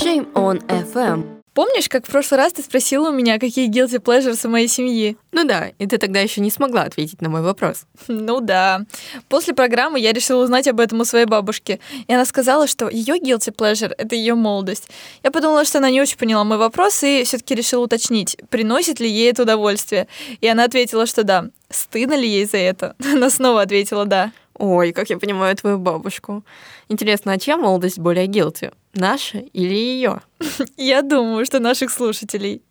Shame 0.04 0.30
on 0.34 0.60
FM. 0.66 1.24
Помнишь, 1.54 1.88
как 1.88 2.06
в 2.06 2.10
прошлый 2.10 2.36
раз 2.36 2.52
ты 2.52 2.62
спросила 2.62 3.08
у 3.08 3.12
меня, 3.12 3.38
какие 3.38 3.70
guilty 3.70 4.02
pleasures 4.02 4.46
у 4.46 4.50
моей 4.50 4.68
семьи? 4.68 5.16
Ну 5.32 5.44
да, 5.44 5.70
и 5.78 5.86
ты 5.86 5.96
тогда 5.96 6.20
еще 6.20 6.42
не 6.42 6.50
смогла 6.50 6.82
ответить 6.82 7.22
на 7.22 7.30
мой 7.30 7.40
вопрос. 7.40 7.86
Ну 8.08 8.40
да. 8.40 8.82
После 9.30 9.54
программы 9.54 9.98
я 9.98 10.12
решила 10.12 10.44
узнать 10.44 10.68
об 10.68 10.80
этом 10.80 11.00
у 11.00 11.06
своей 11.06 11.24
бабушки. 11.24 11.80
И 12.06 12.12
она 12.12 12.26
сказала, 12.26 12.66
что 12.66 12.90
ее 12.90 13.14
guilty 13.18 13.50
pleasure— 13.54 13.94
это 13.96 14.14
ее 14.14 14.34
молодость. 14.34 14.90
Я 15.22 15.30
подумала, 15.30 15.64
что 15.64 15.78
она 15.78 15.88
не 15.88 16.02
очень 16.02 16.18
поняла 16.18 16.44
мой 16.44 16.58
вопрос 16.58 17.02
и 17.02 17.24
все-таки 17.24 17.54
решила 17.54 17.84
уточнить, 17.84 18.36
приносит 18.50 19.00
ли 19.00 19.08
ей 19.08 19.30
это 19.30 19.44
удовольствие. 19.44 20.06
И 20.42 20.46
она 20.46 20.64
ответила, 20.64 21.06
что 21.06 21.24
да. 21.24 21.46
Стыдно 21.70 22.12
ли 22.12 22.28
ей 22.28 22.44
за 22.44 22.58
это? 22.58 22.94
Она 23.14 23.30
снова 23.30 23.62
ответила 23.62 24.04
«да». 24.04 24.32
Ой, 24.58 24.92
как 24.92 25.10
я 25.10 25.18
понимаю 25.18 25.56
твою 25.56 25.78
бабушку. 25.78 26.44
Интересно, 26.88 27.32
а 27.32 27.38
чья 27.38 27.56
молодость 27.56 27.98
более 27.98 28.26
guilty? 28.26 28.72
Наша 28.94 29.38
или 29.38 29.74
ее? 29.74 30.20
Я 30.76 31.02
думаю, 31.02 31.44
что 31.44 31.58
наших 31.58 31.90
слушателей. 31.90 32.62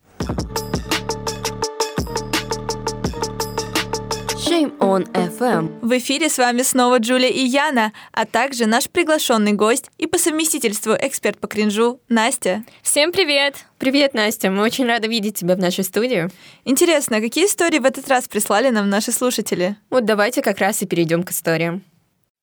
Shame 4.54 4.78
on 4.78 5.12
FM. 5.14 5.80
В 5.82 5.98
эфире 5.98 6.30
с 6.30 6.38
вами 6.38 6.62
снова 6.62 7.00
Джулия 7.00 7.30
и 7.30 7.44
Яна, 7.44 7.92
а 8.12 8.26
также 8.26 8.68
наш 8.68 8.88
приглашенный 8.88 9.54
гость 9.54 9.90
и 9.98 10.06
по 10.06 10.20
совместительству 10.20 10.94
эксперт 10.94 11.40
по 11.40 11.48
кринжу 11.48 12.00
Настя. 12.08 12.64
Всем 12.84 13.12
привет! 13.12 13.66
Привет, 13.80 14.14
Настя, 14.14 14.52
мы 14.52 14.62
очень 14.62 14.86
рады 14.86 15.08
видеть 15.08 15.38
тебя 15.38 15.56
в 15.56 15.60
нашей 15.60 15.84
студии. 15.84 16.30
Интересно, 16.66 17.20
какие 17.20 17.48
истории 17.48 17.80
в 17.80 17.86
этот 17.86 18.08
раз 18.10 18.28
прислали 18.28 18.70
нам 18.70 18.92
наши 18.92 19.12
слушатели? 19.12 19.76
Вот 19.90 20.06
давайте 20.06 20.44
как 20.44 20.60
раз 20.60 20.84
и 20.84 20.86
перейдем 20.86 21.24
к 21.24 21.32
историям. 21.32 21.82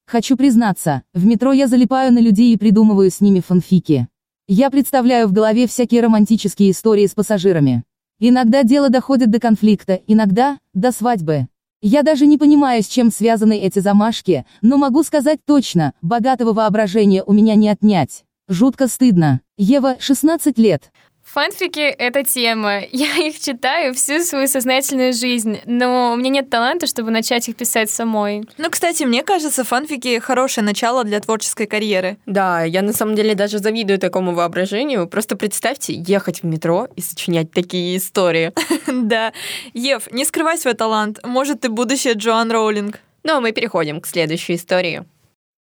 Хочу 0.09 0.37
признаться, 0.37 1.03
в 1.15 1.25
метро 1.25 1.53
я 1.53 1.69
залипаю 1.69 2.13
на 2.13 2.19
людей 2.19 2.53
и 2.53 2.59
придумываю 2.59 3.13
с 3.13 3.21
ними 3.21 3.39
фанфики. 3.39 4.09
Я 4.49 4.71
представляю 4.71 5.29
в 5.29 5.33
голове 5.33 5.69
всякие 5.69 6.03
романтические 6.03 6.73
истории 6.73 7.07
с 7.07 7.15
пассажирами. 7.15 7.85
Иногда 8.19 8.65
дело 8.65 8.89
доходит 8.89 9.31
до 9.31 9.39
конфликта, 9.39 10.01
иногда— 10.09 10.59
до 10.75 10.91
свадьбы. 10.91 11.47
Я 11.83 12.03
даже 12.03 12.27
не 12.27 12.37
понимаю, 12.37 12.83
с 12.83 12.87
чем 12.87 13.11
связаны 13.11 13.59
эти 13.59 13.79
замашки, 13.79 14.45
но 14.61 14.77
могу 14.77 15.03
сказать 15.03 15.41
точно, 15.47 15.95
богатого 16.03 16.53
воображения 16.53 17.23
у 17.25 17.33
меня 17.33 17.55
не 17.55 17.71
отнять. 17.71 18.25
Жутко 18.49 18.87
стыдно. 18.87 19.41
Ева, 19.57 19.97
16 19.99 20.59
лет. 20.59 20.93
Фанфики— 21.33 21.79
это 21.99 22.25
тема. 22.25 22.81
Я 22.93 23.17
их 23.19 23.39
читаю 23.39 23.95
всю 23.95 24.21
свою 24.21 24.49
сознательную 24.49 25.13
жизнь, 25.13 25.61
но 25.65 26.13
у 26.13 26.17
меня 26.17 26.31
нет 26.31 26.51
таланта, 26.51 26.89
чтобы 26.89 27.13
начать 27.13 27.49
их 27.49 27.55
писать 27.55 27.89
самой. 27.89 28.43
Ну, 28.59 28.69
кстати, 28.69 29.05
мне 29.05 29.23
кажется, 29.23 29.63
фанфики— 29.63 30.19
хорошее 30.21 30.65
начало 30.65 31.05
для 31.05 31.21
творческой 31.21 31.67
карьеры. 31.67 32.19
Да, 32.27 32.65
я 32.65 32.83
на 32.83 32.93
самом 32.93 33.15
деле 33.15 33.37
даже 33.37 33.59
завидую 33.59 34.01
такому 34.01 34.33
воображению. 34.33 35.07
Просто 35.07 35.37
представьте, 35.37 35.93
ехать 35.95 36.43
в 36.43 36.47
метро 36.47 36.89
и 36.97 37.01
сочинять 37.01 37.53
такие 37.53 37.97
истории. 37.97 38.53
Да. 39.11 39.33
Ев, 39.73 40.11
не 40.13 40.25
скрывай 40.25 40.59
свой 40.59 40.75
талант. 40.75 41.21
Может, 41.25 41.61
ты 41.61 41.69
будущая 41.69 42.15
Джоан 42.15 42.51
Роулинг. 42.51 43.01
Ну, 43.23 43.37
а 43.37 43.41
мы 43.41 43.53
переходим 43.53 44.01
к 44.01 44.07
следующей 44.07 44.57
истории. 44.57 45.05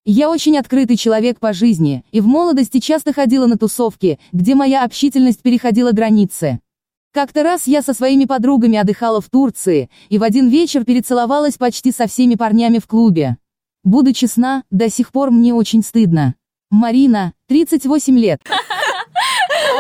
Я 0.07 0.30
очень 0.30 0.57
открытый 0.57 0.97
человек 0.97 1.38
по 1.40 1.52
жизни, 1.52 2.04
и 2.11 2.23
в 2.23 2.26
молодости 2.26 2.80
часто 2.80 3.12
ходила 3.12 3.47
на 3.47 3.59
тусовки, 3.59 4.19
где 4.33 4.54
моя 4.54 4.85
общительность 4.85 5.42
переходила 5.42 5.92
границы. 5.92 6.61
Как-то 7.12 7.42
раз 7.42 7.66
я 7.66 7.83
со 7.83 7.92
своими 7.92 8.25
подругами 8.25 8.78
отдыхала 8.78 9.21
в 9.21 9.28
Турции, 9.28 9.90
и 10.09 10.16
в 10.16 10.23
один 10.23 10.49
вечер 10.49 10.85
перецеловалась 10.85 11.59
почти 11.59 11.92
со 11.92 12.07
всеми 12.07 12.37
парнями 12.37 12.78
в 12.78 12.87
клубе. 12.87 13.37
Буду 13.85 14.14
честна, 14.14 14.64
до 14.71 14.88
сих 14.88 15.12
пор 15.12 15.30
мне 15.30 15.52
очень 15.52 15.83
стыдно. 15.83 16.35
Марина, 16.71 17.35
38 17.49 18.19
лет. 18.19 18.40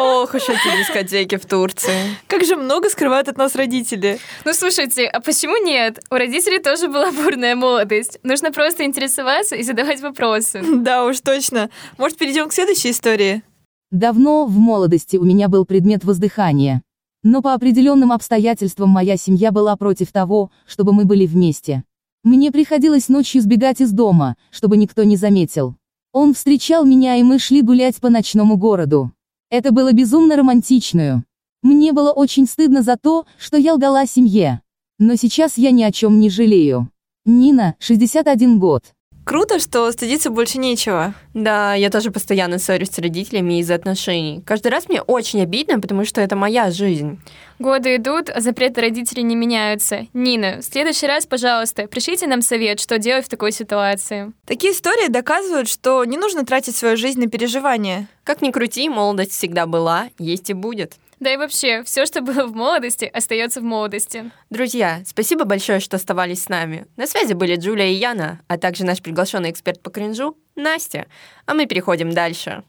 Ох 0.00 0.34
уж 0.34 0.48
эти 0.48 0.78
дискотеки 0.78 1.36
в 1.36 1.44
Турции. 1.44 2.16
Как 2.26 2.42
же 2.44 2.56
много 2.56 2.88
скрывают 2.88 3.28
от 3.28 3.36
нас 3.36 3.54
родители. 3.54 4.18
Ну, 4.46 4.54
слушайте, 4.54 5.06
а 5.06 5.20
почему 5.20 5.62
нет? 5.62 6.00
У 6.10 6.14
родителей 6.14 6.58
тоже 6.58 6.88
была 6.88 7.12
бурная 7.12 7.54
молодость. 7.54 8.18
Нужно 8.22 8.50
просто 8.50 8.84
интересоваться 8.84 9.56
и 9.56 9.62
задавать 9.62 10.00
вопросы. 10.00 10.62
Да 10.80 11.04
уж, 11.04 11.20
точно. 11.20 11.68
Может, 11.98 12.16
перейдем 12.16 12.48
к 12.48 12.54
следующей 12.54 12.92
истории? 12.92 13.42
Давно, 13.90 14.46
в 14.46 14.56
молодости, 14.56 15.18
у 15.18 15.24
меня 15.24 15.48
был 15.48 15.66
предмет 15.66 16.04
воздыхания. 16.04 16.82
Но 17.22 17.42
по 17.42 17.52
определенным 17.52 18.12
обстоятельствам 18.12 18.88
моя 18.88 19.18
семья 19.18 19.52
была 19.52 19.76
против 19.76 20.10
того, 20.10 20.50
чтобы 20.66 20.94
мы 20.94 21.04
были 21.04 21.26
вместе. 21.26 21.84
Мне 22.24 22.50
приходилось 22.50 23.08
ночью 23.08 23.42
сбегать 23.42 23.82
из 23.82 23.92
дома, 23.92 24.36
чтобы 24.50 24.78
никто 24.78 25.04
не 25.04 25.16
заметил. 25.16 25.74
Он 26.12 26.32
встречал 26.32 26.86
меня, 26.86 27.16
и 27.16 27.22
мы 27.22 27.38
шли 27.38 27.60
гулять 27.60 27.96
по 27.96 28.08
ночному 28.08 28.56
городу. 28.56 29.12
Это 29.50 29.72
было 29.72 29.92
безумно 29.92 30.36
романтичную. 30.36 31.24
Мне 31.62 31.92
было 31.92 32.12
очень 32.12 32.46
стыдно 32.46 32.82
за 32.82 32.96
то, 32.96 33.26
что 33.36 33.56
я 33.56 33.74
лгала 33.74 34.06
семье. 34.06 34.62
Но 34.98 35.16
сейчас 35.16 35.58
я 35.58 35.72
ни 35.72 35.82
о 35.82 35.90
чем 35.90 36.20
не 36.20 36.30
жалею. 36.30 36.88
Нина, 37.24 37.74
61 37.80 38.60
год. 38.60 38.94
Круто, 39.30 39.60
что 39.60 39.92
стыдиться 39.92 40.28
больше 40.28 40.58
нечего. 40.58 41.14
Да, 41.34 41.74
я 41.74 41.88
тоже 41.90 42.10
постоянно 42.10 42.58
ссорюсь 42.58 42.90
с 42.90 42.98
родителями 42.98 43.60
из-за 43.60 43.76
отношений. 43.76 44.42
Каждый 44.44 44.72
раз 44.72 44.88
мне 44.88 45.02
очень 45.02 45.40
обидно, 45.40 45.78
потому 45.78 46.04
что 46.04 46.20
это 46.20 46.34
моя 46.34 46.72
жизнь. 46.72 47.20
Годы 47.60 47.94
идут, 47.94 48.28
а 48.28 48.40
запреты 48.40 48.80
родителей 48.80 49.22
не 49.22 49.36
меняются. 49.36 50.08
Нина, 50.14 50.56
в 50.60 50.64
следующий 50.64 51.06
раз, 51.06 51.26
пожалуйста, 51.26 51.86
пришлите 51.86 52.26
нам 52.26 52.42
совет, 52.42 52.80
что 52.80 52.98
делать 52.98 53.26
в 53.26 53.28
такой 53.28 53.52
ситуации. 53.52 54.32
Такие 54.46 54.72
истории 54.72 55.06
доказывают, 55.06 55.68
что 55.68 56.04
не 56.04 56.16
нужно 56.16 56.44
тратить 56.44 56.74
свою 56.74 56.96
жизнь 56.96 57.20
на 57.20 57.28
переживания. 57.28 58.08
Как 58.24 58.42
ни 58.42 58.50
крути, 58.50 58.88
молодость 58.88 59.30
всегда 59.30 59.66
была, 59.66 60.08
есть 60.18 60.50
и 60.50 60.54
будет. 60.54 60.94
Да 61.20 61.30
и 61.30 61.36
вообще, 61.36 61.82
все, 61.84 62.06
что 62.06 62.22
было 62.22 62.46
в 62.46 62.54
молодости, 62.54 63.04
остается 63.04 63.60
в 63.60 63.64
молодости. 63.64 64.30
Друзья, 64.48 65.02
спасибо 65.04 65.44
большое, 65.44 65.78
что 65.78 65.96
оставались 65.96 66.44
с 66.44 66.48
нами. 66.48 66.86
На 66.96 67.06
связи 67.06 67.34
были 67.34 67.56
Джулия 67.56 67.88
и 67.88 67.94
Яна, 67.94 68.40
а 68.48 68.56
также 68.56 68.86
наш 68.86 69.02
приглашенный 69.02 69.50
эксперт 69.50 69.82
по 69.82 69.90
кринжу 69.90 70.38
Настя. 70.56 71.06
А 71.44 71.52
мы 71.52 71.66
переходим 71.66 72.10
дальше. 72.12 72.64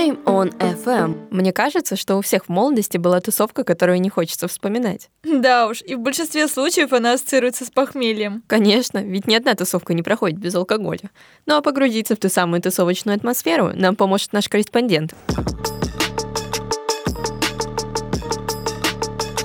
Shame 0.00 0.24
on 0.24 0.56
FM. 0.58 1.28
Мне 1.30 1.52
кажется, 1.52 1.94
что 1.94 2.16
у 2.16 2.22
всех 2.22 2.46
в 2.46 2.48
молодости 2.48 2.96
была 2.96 3.20
тусовка, 3.20 3.64
которую 3.64 4.00
не 4.00 4.08
хочется 4.08 4.48
вспоминать. 4.48 5.10
Да 5.24 5.68
уж, 5.68 5.82
и 5.82 5.94
в 5.94 5.98
большинстве 5.98 6.48
случаев 6.48 6.94
она 6.94 7.12
ассоциируется 7.12 7.66
с 7.66 7.70
похмельем. 7.70 8.42
Конечно, 8.46 9.04
ведь 9.04 9.26
ни 9.26 9.34
одна 9.34 9.54
тусовка 9.54 9.92
не 9.92 10.02
проходит 10.02 10.38
без 10.38 10.54
алкоголя. 10.54 11.10
Ну 11.44 11.56
а 11.56 11.60
погрузиться 11.60 12.16
в 12.16 12.18
ту 12.18 12.30
самую 12.30 12.62
тусовочную 12.62 13.16
атмосферу 13.16 13.72
нам 13.74 13.94
поможет 13.94 14.32
наш 14.32 14.48
корреспондент. 14.48 15.14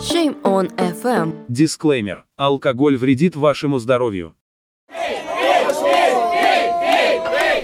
Shame 0.10 0.42
on 0.44 0.74
FM. 0.78 1.34
Дисклеймер. 1.50 2.24
Алкоголь 2.38 2.96
вредит 2.96 3.36
вашему 3.36 3.78
здоровью. 3.80 4.38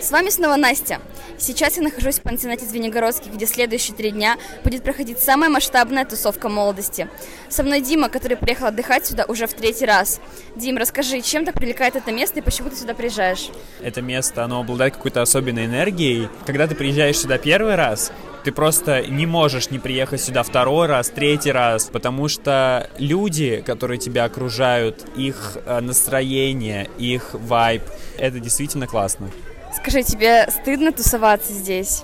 С 0.01 0.12
вами 0.12 0.27
снова 0.27 0.57
Настя. 0.57 1.00
Сейчас 1.41 1.75
я 1.75 1.81
нахожусь 1.81 2.19
в 2.19 2.21
пансионате 2.21 2.67
Звенигородский, 2.67 3.31
где 3.31 3.48
следующие 3.48 3.98
три 3.98 4.12
дня 4.12 4.38
будет 4.63 4.83
проходить 4.83 5.17
самая 5.17 5.50
масштабная 5.50 6.05
тусовка 6.05 6.50
молодости. 6.50 7.10
Со 7.50 7.63
мной 7.63 7.81
Дима, 7.81 8.10
который 8.10 8.38
приехал 8.38 8.67
отдыхать 8.67 9.07
сюда 9.07 9.25
уже 9.27 9.48
в 9.48 9.53
третий 9.55 9.88
раз. 9.88 10.21
Дим, 10.55 10.77
расскажи, 10.77 11.19
чем 11.21 11.43
так 11.43 11.55
привлекает 11.55 11.95
это 11.95 12.12
место 12.12 12.39
и 12.39 12.41
почему 12.43 12.69
ты 12.69 12.75
сюда 12.75 12.93
приезжаешь? 12.93 13.50
Это 13.81 14.03
место, 14.03 14.43
оно 14.43 14.60
обладает 14.60 14.95
какой-то 14.95 15.24
особенной 15.24 15.65
энергией. 15.65 16.29
Когда 16.45 16.67
ты 16.67 16.75
приезжаешь 16.75 17.17
сюда 17.17 17.39
первый 17.39 17.74
раз, 17.74 18.12
ты 18.43 18.51
просто 18.51 19.03
не 19.07 19.25
можешь 19.25 19.71
не 19.71 19.79
приехать 19.79 20.21
сюда 20.21 20.43
второй 20.43 20.86
раз, 20.86 21.10
третий 21.10 21.51
раз, 21.51 21.86
потому 21.86 22.27
что 22.27 22.88
люди, 23.00 23.63
которые 23.65 23.98
тебя 23.98 24.25
окружают, 24.25 25.07
их 25.15 25.57
э, 25.65 25.79
настроение, 25.79 26.88
их 27.00 27.33
вайб, 27.33 27.81
это 28.19 28.39
действительно 28.39 28.86
классно. 28.86 29.31
Скажи, 29.73 30.03
тебе 30.03 30.47
стыдно 30.49 30.91
тусоваться 30.91 31.53
здесь? 31.53 32.03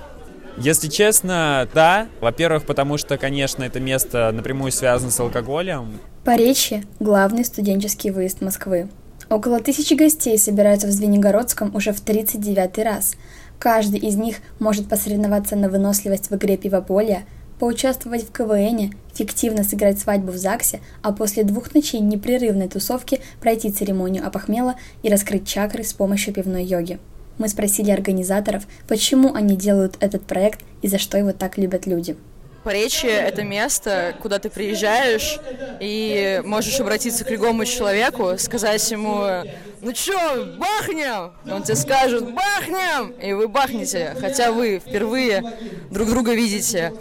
Если 0.58 0.88
честно, 0.88 1.68
да. 1.74 2.08
Во-первых, 2.20 2.66
потому 2.66 2.98
что, 2.98 3.18
конечно, 3.18 3.64
это 3.64 3.80
место 3.80 4.32
напрямую 4.32 4.72
связано 4.72 5.12
с 5.12 5.20
алкоголем. 5.20 6.00
Поречье– 6.24 6.84
главный 7.00 7.46
студенческий 7.46 8.10
выезд 8.10 8.42
Москвы. 8.42 8.90
Около 9.30 9.60
тысячи 9.60 9.94
гостей 9.94 10.38
собираются 10.38 10.88
в 10.88 10.92
Звенигородском 10.92 11.76
уже 11.76 11.92
в 11.92 12.00
39 12.02 12.78
раз. 12.80 13.16
Каждый 13.60 14.00
из 14.00 14.16
них 14.16 14.38
может 14.60 14.88
посоревноваться 14.88 15.56
на 15.56 15.70
выносливость 15.70 16.30
в 16.32 16.36
игре 16.36 16.58
пивополя, 16.58 17.24
поучаствовать 17.60 18.24
в 18.24 18.32
КВНе, 18.32 18.92
фиктивно 19.14 19.64
сыграть 19.64 20.00
свадьбу 20.00 20.32
в 20.32 20.38
ЗАГСе, 20.38 20.80
а 21.02 21.12
после 21.12 21.44
двух 21.44 21.74
ночей 21.74 22.00
непрерывной 22.00 22.70
тусовки 22.70 23.20
пройти 23.42 23.72
церемонию 23.72 24.26
опохмела 24.26 24.76
и 25.04 25.10
раскрыть 25.10 25.48
чакры 25.48 25.84
с 25.84 25.94
помощью 25.94 26.34
пивной 26.34 26.64
йоги. 26.64 27.00
Мы 27.38 27.48
спросили 27.48 27.92
организаторов, 27.92 28.64
почему 28.88 29.34
они 29.34 29.56
делают 29.56 29.96
этот 30.00 30.26
проект 30.26 30.62
и 30.82 30.88
за 30.88 30.98
что 30.98 31.18
его 31.18 31.34
так 31.34 31.58
любят 31.58 31.86
люди. 31.86 32.16
Поречье— 32.64 33.12
это 33.12 33.44
место, 33.44 34.14
куда 34.22 34.40
ты 34.40 34.50
приезжаешь 34.50 35.40
и 35.80 36.42
можешь 36.44 36.78
обратиться 36.82 37.24
к 37.24 37.32
любому 37.32 37.64
человеку, 37.64 38.38
сказать 38.38 38.92
ему, 38.92 39.24
ну 39.82 39.94
чё, 39.94 40.58
бахнем? 40.58 41.32
Он 41.50 41.64
тебе 41.64 41.76
скажет, 41.76 42.34
бахнем! 42.34 43.12
И 43.24 43.32
вы 43.32 43.48
бахнете, 43.48 44.18
хотя 44.20 44.52
вы 44.52 44.80
впервые 44.80 45.44
друг 45.92 46.10
друга 46.10 46.34
видите. 46.34 46.92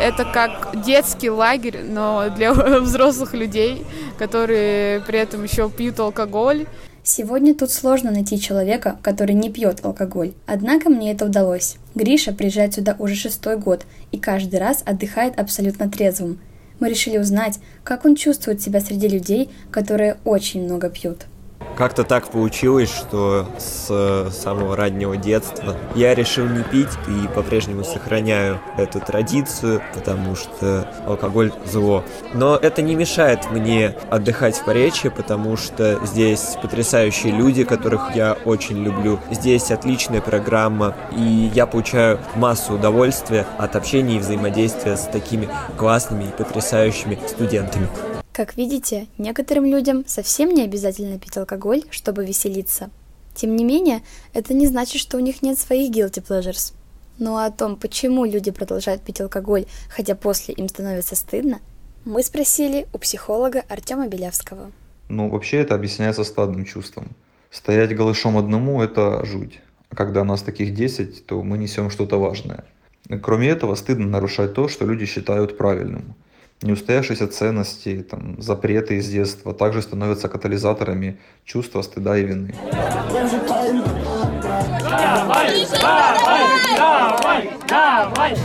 Это 0.00 0.24
как 0.24 0.82
детский 0.82 1.28
лагерь, 1.28 1.82
но 1.82 2.30
для 2.30 2.52
взрослых 2.80 3.34
людей, 3.34 3.84
которые 4.18 5.00
при 5.00 5.18
этом 5.18 5.44
еще 5.44 5.68
пьют 5.68 6.00
алкоголь. 6.00 6.66
Сегодня 7.04 7.52
тут 7.52 7.72
сложно 7.72 8.12
найти 8.12 8.40
человека, 8.40 8.96
который 9.02 9.34
не 9.34 9.50
пьет 9.50 9.84
алкоголь. 9.84 10.34
Однако 10.46 10.88
мне 10.88 11.10
это 11.10 11.24
удалось. 11.24 11.76
Гриша 11.96 12.32
приезжает 12.32 12.74
сюда 12.74 12.94
уже 13.00 13.16
шестой 13.16 13.56
год 13.58 13.86
и 14.12 14.18
каждый 14.18 14.60
раз 14.60 14.84
отдыхает 14.86 15.36
абсолютно 15.36 15.90
трезвым. 15.90 16.38
Мы 16.78 16.88
решили 16.88 17.18
узнать, 17.18 17.58
как 17.82 18.04
он 18.04 18.14
чувствует 18.14 18.62
себя 18.62 18.80
среди 18.80 19.08
людей, 19.08 19.50
которые 19.72 20.18
очень 20.24 20.62
много 20.62 20.90
пьют. 20.90 21.26
Как-то 21.76 22.04
так 22.04 22.28
получилось, 22.28 22.90
что 22.90 23.46
с 23.58 24.30
самого 24.30 24.76
раннего 24.76 25.16
детства 25.16 25.76
я 25.94 26.14
решил 26.14 26.46
не 26.46 26.62
пить 26.62 26.90
и 27.08 27.28
по-прежнему 27.34 27.82
сохраняю 27.82 28.60
эту 28.76 29.00
традицию, 29.00 29.82
потому 29.94 30.36
что 30.36 30.86
алкоголь 31.06 31.52
зло. 31.64 32.04
Но 32.34 32.56
это 32.56 32.82
не 32.82 32.94
мешает 32.94 33.50
мне 33.50 33.94
отдыхать 34.10 34.56
в 34.56 34.64
Поречье, 34.64 35.10
потому 35.10 35.56
что 35.56 35.98
здесь 36.04 36.56
потрясающие 36.60 37.32
люди, 37.32 37.64
которых 37.64 38.14
я 38.14 38.36
очень 38.44 38.82
люблю. 38.84 39.18
Здесь 39.30 39.70
отличная 39.70 40.20
программа, 40.20 40.94
и 41.10 41.50
я 41.54 41.66
получаю 41.66 42.20
массу 42.36 42.74
удовольствия 42.74 43.46
от 43.58 43.76
общения 43.76 44.16
и 44.16 44.20
взаимодействия 44.20 44.96
с 44.96 45.08
такими 45.08 45.48
классными 45.76 46.24
и 46.24 46.30
потрясающими 46.30 47.18
студентами. 47.26 47.88
Как 48.32 48.56
видите, 48.56 49.08
некоторым 49.18 49.66
людям 49.66 50.04
совсем 50.06 50.54
не 50.54 50.62
обязательно 50.62 51.18
пить 51.18 51.36
алкоголь, 51.36 51.82
чтобы 51.90 52.24
веселиться. 52.24 52.88
Тем 53.34 53.56
не 53.56 53.64
менее, 53.64 54.00
это 54.32 54.54
не 54.54 54.66
значит, 54.66 55.02
что 55.02 55.18
у 55.18 55.20
них 55.20 55.42
нет 55.42 55.58
своих 55.58 55.94
guilty 55.94 56.26
pleasures. 56.26 56.72
А 57.20 57.44
о 57.44 57.50
том, 57.50 57.76
почему 57.76 58.24
люди 58.24 58.50
продолжают 58.50 59.02
пить 59.02 59.20
алкоголь, 59.20 59.66
хотя 59.90 60.14
после 60.14 60.54
им 60.54 60.68
становится 60.70 61.14
стыдно, 61.14 61.60
мы 62.06 62.22
спросили 62.22 62.86
у 62.94 62.98
психолога 62.98 63.64
Артема 63.68 64.08
Белявского. 64.08 64.72
Ну, 65.10 65.28
вообще 65.28 65.58
это 65.58 65.74
объясняется 65.74 66.24
стадным 66.24 66.64
чувством. 66.64 67.08
Стоять 67.50 67.94
голышом 67.94 68.38
одному– 68.38 68.82
это 68.82 69.26
жуть. 69.26 69.60
А 69.90 69.94
когда 69.94 70.24
нас 70.24 70.40
таких 70.40 70.74
10, 70.74 71.26
то 71.26 71.42
мы 71.42 71.58
несем 71.58 71.90
что-то 71.90 72.18
важное. 72.18 72.64
Кроме 73.22 73.50
этого, 73.50 73.74
стыдно 73.74 74.06
нарушать 74.06 74.54
то, 74.54 74.68
что 74.68 74.86
люди 74.86 75.04
считают 75.04 75.58
правильным– 75.58 76.14
Неустоявшиеся 76.62 77.26
ценности, 77.26 78.06
там, 78.08 78.40
запреты 78.40 78.96
из 78.98 79.08
детства 79.08 79.52
также 79.52 79.82
становятся 79.82 80.28
катализаторами 80.28 81.18
чувства 81.44 81.82
стыда 81.82 82.16
и 82.18 82.22
вины. 82.22 82.54
Давай, 84.88 85.66
давай, 86.78 87.50
давай! 87.68 88.36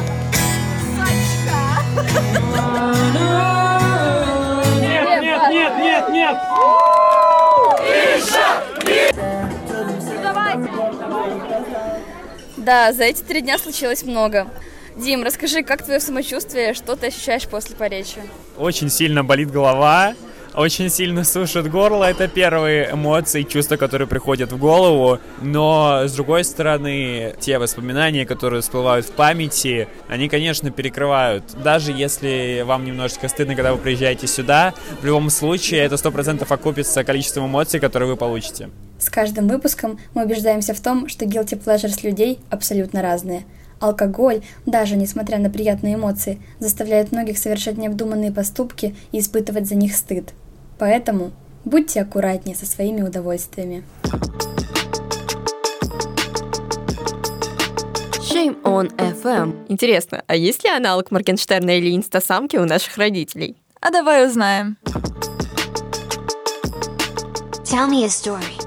Нет, 4.81 5.21
нет, 5.21 5.41
нет, 5.51 5.73
нет, 5.79 6.09
нет! 6.09 6.37
Да, 12.57 12.93
за 12.93 13.03
эти 13.03 13.21
три 13.21 13.41
дня 13.41 13.59
случилось 13.59 14.03
много. 14.03 14.47
Дим, 14.97 15.23
расскажи, 15.23 15.61
как 15.61 15.83
твое 15.83 15.99
самочувствие, 15.99 16.73
что 16.73 16.95
ты 16.95 17.07
ощущаешь 17.07 17.47
после 17.47 17.75
поречия? 17.75 18.23
Очень 18.57 18.89
сильно 18.89 19.23
болит 19.23 19.51
голова, 19.51 20.15
очень 20.55 20.89
сильно 20.89 21.23
сушит 21.23 21.69
горло. 21.69 22.05
Это 22.05 22.27
первые 22.27 22.89
эмоции, 22.91 23.43
чувства, 23.43 23.75
которые 23.75 24.07
приходят 24.07 24.51
в 24.51 24.57
голову. 24.57 25.19
Но, 25.39 26.01
с 26.07 26.13
другой 26.13 26.43
стороны, 26.43 27.35
те 27.39 27.59
воспоминания, 27.59 28.25
которые 28.25 28.63
всплывают 28.63 29.05
в 29.05 29.11
памяти, 29.11 29.87
они, 30.09 30.29
конечно, 30.29 30.71
перекрывают. 30.71 31.43
Даже 31.63 31.91
если 31.91 32.63
вам 32.65 32.83
немножечко 32.83 33.27
стыдно, 33.27 33.53
когда 33.53 33.73
вы 33.73 33.77
приезжаете 33.77 34.25
сюда, 34.25 34.73
в 34.99 35.05
любом 35.05 35.29
случае 35.29 35.81
это 35.81 35.97
сто 35.97 36.11
процентов 36.11 36.51
окупится 36.51 37.03
количеством 37.03 37.45
эмоций, 37.45 37.79
которые 37.79 38.09
вы 38.09 38.15
получите. 38.15 38.71
С 38.97 39.11
каждым 39.11 39.47
выпуском 39.47 39.99
мы 40.15 40.25
убеждаемся 40.25 40.73
в 40.73 40.79
том, 40.79 41.07
что 41.07 41.25
guilty 41.25 41.63
pleasures 41.63 41.99
людей 42.01 42.39
абсолютно 42.49 43.03
разные– 43.03 43.45
Алкоголь, 43.79 44.41
даже 44.65 44.95
несмотря 44.95 45.37
на 45.37 45.49
приятные 45.49 45.95
эмоции, 45.95 46.39
заставляет 46.59 47.11
многих 47.11 47.37
совершать 47.37 47.77
необдуманные 47.77 48.31
поступки 48.31 48.95
и 49.11 49.19
испытывать 49.19 49.67
за 49.67 49.75
них 49.75 49.95
стыд. 49.95 50.33
Поэтому 50.79 51.31
будьте 51.65 52.01
аккуратнее 52.01 52.55
со 52.55 52.65
своими 52.65 53.01
удовольствиями. 53.01 53.83
Shame 58.19 58.61
on 58.63 58.95
FM. 58.97 59.65
Интересно, 59.67 60.23
а 60.27 60.35
есть 60.35 60.63
ли 60.63 60.69
аналог 60.69 61.11
Моргенштерна 61.11 61.77
или 61.77 61.95
инстасамки 61.95 62.57
у 62.57 62.65
наших 62.65 62.97
родителей? 62.97 63.57
А 63.81 63.89
давай 63.89 64.25
узнаем. 64.27 64.77
Tell 67.63 67.89
me 67.89 68.05
a 68.05 68.07
story. 68.07 68.66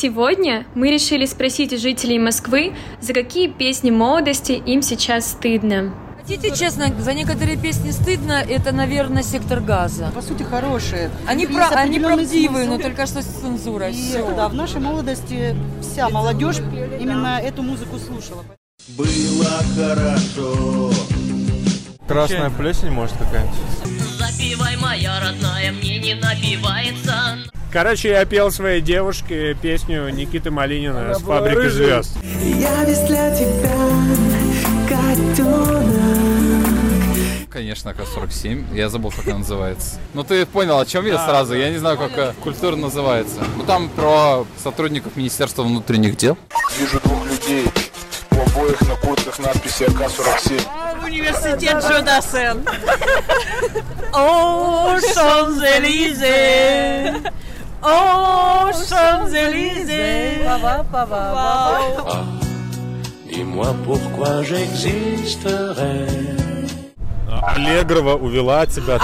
Сегодня 0.00 0.64
мы 0.76 0.92
решили 0.92 1.26
спросить 1.26 1.72
у 1.72 1.76
жителей 1.76 2.20
Москвы, 2.20 2.72
за 3.00 3.12
какие 3.12 3.48
песни 3.48 3.90
молодости 3.90 4.52
им 4.52 4.80
сейчас 4.80 5.32
стыдно. 5.32 5.92
Хотите, 6.20 6.54
честно, 6.56 6.94
за 7.00 7.14
некоторые 7.14 7.56
песни 7.56 7.90
стыдно, 7.90 8.34
это, 8.48 8.70
наверное, 8.70 9.24
сектор 9.24 9.58
газа. 9.58 10.12
По 10.14 10.22
сути, 10.22 10.44
хорошие. 10.44 11.10
Они, 11.26 11.48
про, 11.48 11.66
они 11.70 11.98
правдивые, 11.98 12.68
но 12.68 12.78
только 12.78 13.06
что 13.06 13.22
с 13.22 13.24
цензурой. 13.24 13.90
И, 13.90 13.94
Всё. 13.94 14.36
да, 14.36 14.46
в 14.46 14.54
нашей 14.54 14.80
молодости 14.80 15.56
вся 15.82 16.08
молодежь 16.10 16.58
именно 16.58 17.40
эту 17.42 17.62
музыку 17.62 17.98
слушала. 17.98 18.44
Было 18.96 19.50
хорошо. 19.74 20.92
Красная 22.06 22.50
плесень, 22.50 22.90
может, 22.90 23.16
какая-нибудь? 23.16 23.58
Запивай, 24.16 24.76
моя 24.76 25.18
родная, 25.18 25.72
мне 25.72 25.98
не 25.98 26.14
напивается. 26.14 27.38
Короче, 27.70 28.08
я 28.10 28.24
пел 28.24 28.50
своей 28.50 28.80
девушке 28.80 29.54
песню 29.54 30.08
Никиты 30.08 30.50
Малинина 30.50 31.14
с 31.14 31.20
«Фабрики 31.22 31.68
звезд». 31.68 32.16
Я 32.42 32.84
весь 32.84 33.00
для 33.00 33.34
тебя, 33.34 33.76
котенок. 34.88 35.84
Конечно, 37.50 37.92
К-47. 37.92 38.74
Я 38.74 38.88
забыл, 38.88 39.10
как 39.10 39.26
она 39.26 39.38
называется. 39.38 39.98
Ну, 40.14 40.22
ты 40.22 40.46
понял, 40.46 40.78
о 40.78 40.86
чем 40.86 41.04
я 41.06 41.18
сразу. 41.18 41.54
Я 41.54 41.70
не 41.70 41.78
знаю, 41.78 41.98
как 41.98 42.16
э, 42.16 42.32
культура 42.40 42.76
называется. 42.76 43.40
Ну, 43.56 43.64
там 43.64 43.88
про 43.88 44.46
сотрудников 44.62 45.16
Министерства 45.16 45.64
внутренних 45.64 46.16
дел. 46.16 46.38
Вижу 46.78 47.00
двух 47.00 47.26
людей. 47.26 47.66
У 48.30 48.36
обоих 48.36 48.80
на 48.82 48.94
куртках 48.96 49.40
надписи 49.40 49.82
АК-47. 49.84 51.04
Университет 51.04 51.82
Джо 51.82 52.00
Дассен. 52.02 52.64
О, 54.12 54.96
Шанзелизе. 55.14 56.28
Шанзелизе. 58.88 60.46
Ah, 60.46 62.24
Dis-moi 63.30 63.74
pourquoi 63.84 64.42
j'existerais. 64.42 66.08
Аллегрова 67.42 68.14
увела 68.14 68.66
тебя. 68.66 68.98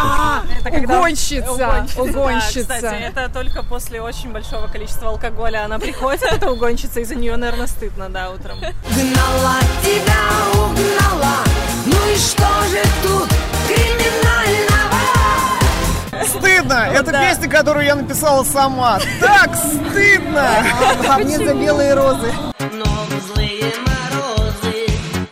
Угонщица, 0.65 1.53
угонщица. 1.53 2.67
Да, 2.69 2.75
кстати, 2.77 3.03
это 3.03 3.29
только 3.33 3.63
после 3.63 4.01
очень 4.01 4.33
большого 4.33 4.67
количества 4.67 5.11
алкоголя 5.11 5.65
она 5.65 5.79
приходит, 5.79 6.23
эта 6.23 6.51
угонщица, 6.51 7.01
и 7.01 7.05
за 7.05 7.15
нее, 7.15 7.37
наверное, 7.37 7.67
стыдно, 7.67 8.09
да, 8.09 8.31
утром. 8.31 8.59
Гнала 8.59 9.61
тебя, 9.83 10.23
угнала. 10.55 11.37
Ну 11.87 11.97
и 12.13 12.17
что 12.17 12.49
же 12.71 12.83
тут 13.03 13.29
Стыдно! 16.39 16.89
Это 16.93 17.13
песня, 17.13 17.49
которую 17.49 17.85
я 17.87 17.95
написала 17.95 18.45
сама. 18.45 18.99
Так 19.21 19.55
стыдно! 19.55 20.49
А 21.09 21.19
мне 21.19 21.39
за 21.39 21.55
белые 21.55 21.95
розы. 21.95 22.33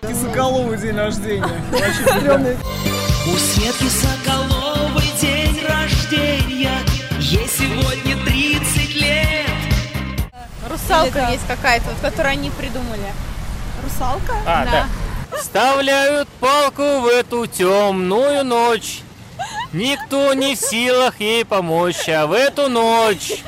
И 0.09 0.15
Соколову 0.15 0.75
день 0.77 0.97
рождения. 0.97 1.63
Вообще 1.71 2.19
стрёмный. 2.19 2.57
У 3.27 3.37
Светки 3.37 3.89
Соколовой 3.89 5.05
день 5.21 5.61
рождения. 5.67 6.79
Ей 7.19 7.49
сегодня 7.49 8.17
30 8.25 8.95
лет. 8.97 9.47
Русалка 10.69 11.29
есть 11.31 11.47
какая-то, 11.47 11.87
вот, 11.91 11.99
которую 12.01 12.33
они 12.33 12.51
придумали. 12.51 13.13
Русалка? 13.83 14.35
А, 14.47 14.65
да. 14.65 14.87
Вставляют 15.39 16.29
палку 16.41 17.01
в 17.01 17.07
эту 17.07 17.47
темную 17.47 18.45
ночь. 18.45 19.01
Никто 19.73 20.35
не 20.35 20.55
в 20.55 20.59
силах 20.59 21.19
ей 21.19 21.47
помочь, 21.47 22.07
а 22.07 22.27
в 22.27 22.33
эту 22.33 22.69
ночь 22.69 23.43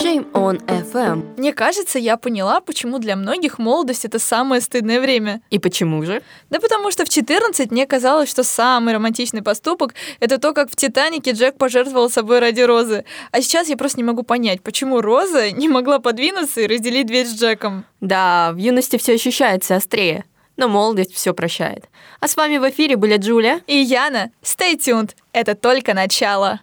Shame 0.00 0.30
on 0.34 0.64
FM. 0.66 1.34
Мне 1.36 1.52
кажется, 1.52 1.98
я 1.98 2.16
поняла, 2.16 2.60
почему 2.60 3.00
для 3.00 3.16
многих 3.16 3.58
молодость— 3.58 4.04
это 4.06 4.20
самое 4.20 4.60
стыдное 4.60 5.00
время. 5.00 5.40
И 5.50 5.58
почему 5.58 6.04
же? 6.04 6.22
Да 6.48 6.60
потому 6.60 6.92
что 6.92 7.04
в 7.04 7.08
14 7.08 7.72
мне 7.72 7.84
казалось, 7.84 8.30
что 8.30 8.44
самый 8.44 8.94
романтичный 8.94 9.42
поступок— 9.42 9.94
это 10.20 10.38
то, 10.38 10.54
как 10.54 10.70
в 10.70 10.76
«Титанике» 10.76 11.32
Джек 11.32 11.58
пожертвовал 11.58 12.08
собой 12.08 12.38
ради 12.38 12.60
Розы. 12.60 13.04
А 13.32 13.42
сейчас 13.42 13.68
я 13.68 13.76
просто 13.76 13.98
не 13.98 14.04
могу 14.04 14.22
понять, 14.22 14.62
почему 14.62 15.00
Роза 15.00 15.50
не 15.50 15.68
могла 15.68 15.98
подвинуться 15.98 16.60
и 16.60 16.68
разделить 16.68 17.08
дверь 17.08 17.26
с 17.26 17.34
Джеком. 17.34 17.84
Да, 18.00 18.52
в 18.52 18.58
юности 18.58 18.96
все 18.96 19.14
ощущается 19.14 19.74
острее, 19.74 20.24
но 20.58 20.68
молодость 20.68 21.14
все 21.14 21.32
прощает. 21.32 21.88
А 22.20 22.28
с 22.28 22.36
вами 22.36 22.58
в 22.58 22.68
эфире 22.68 22.96
были 22.96 23.16
Джулия 23.16 23.62
и 23.66 23.76
Яна. 23.76 24.30
Stay 24.42 24.76
tuned. 24.76 25.12
Это 25.32 25.54
только 25.54 25.94
начало. 25.94 26.60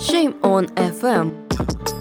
Shame 0.00 0.40
on 0.40 0.72
FM. 0.74 1.91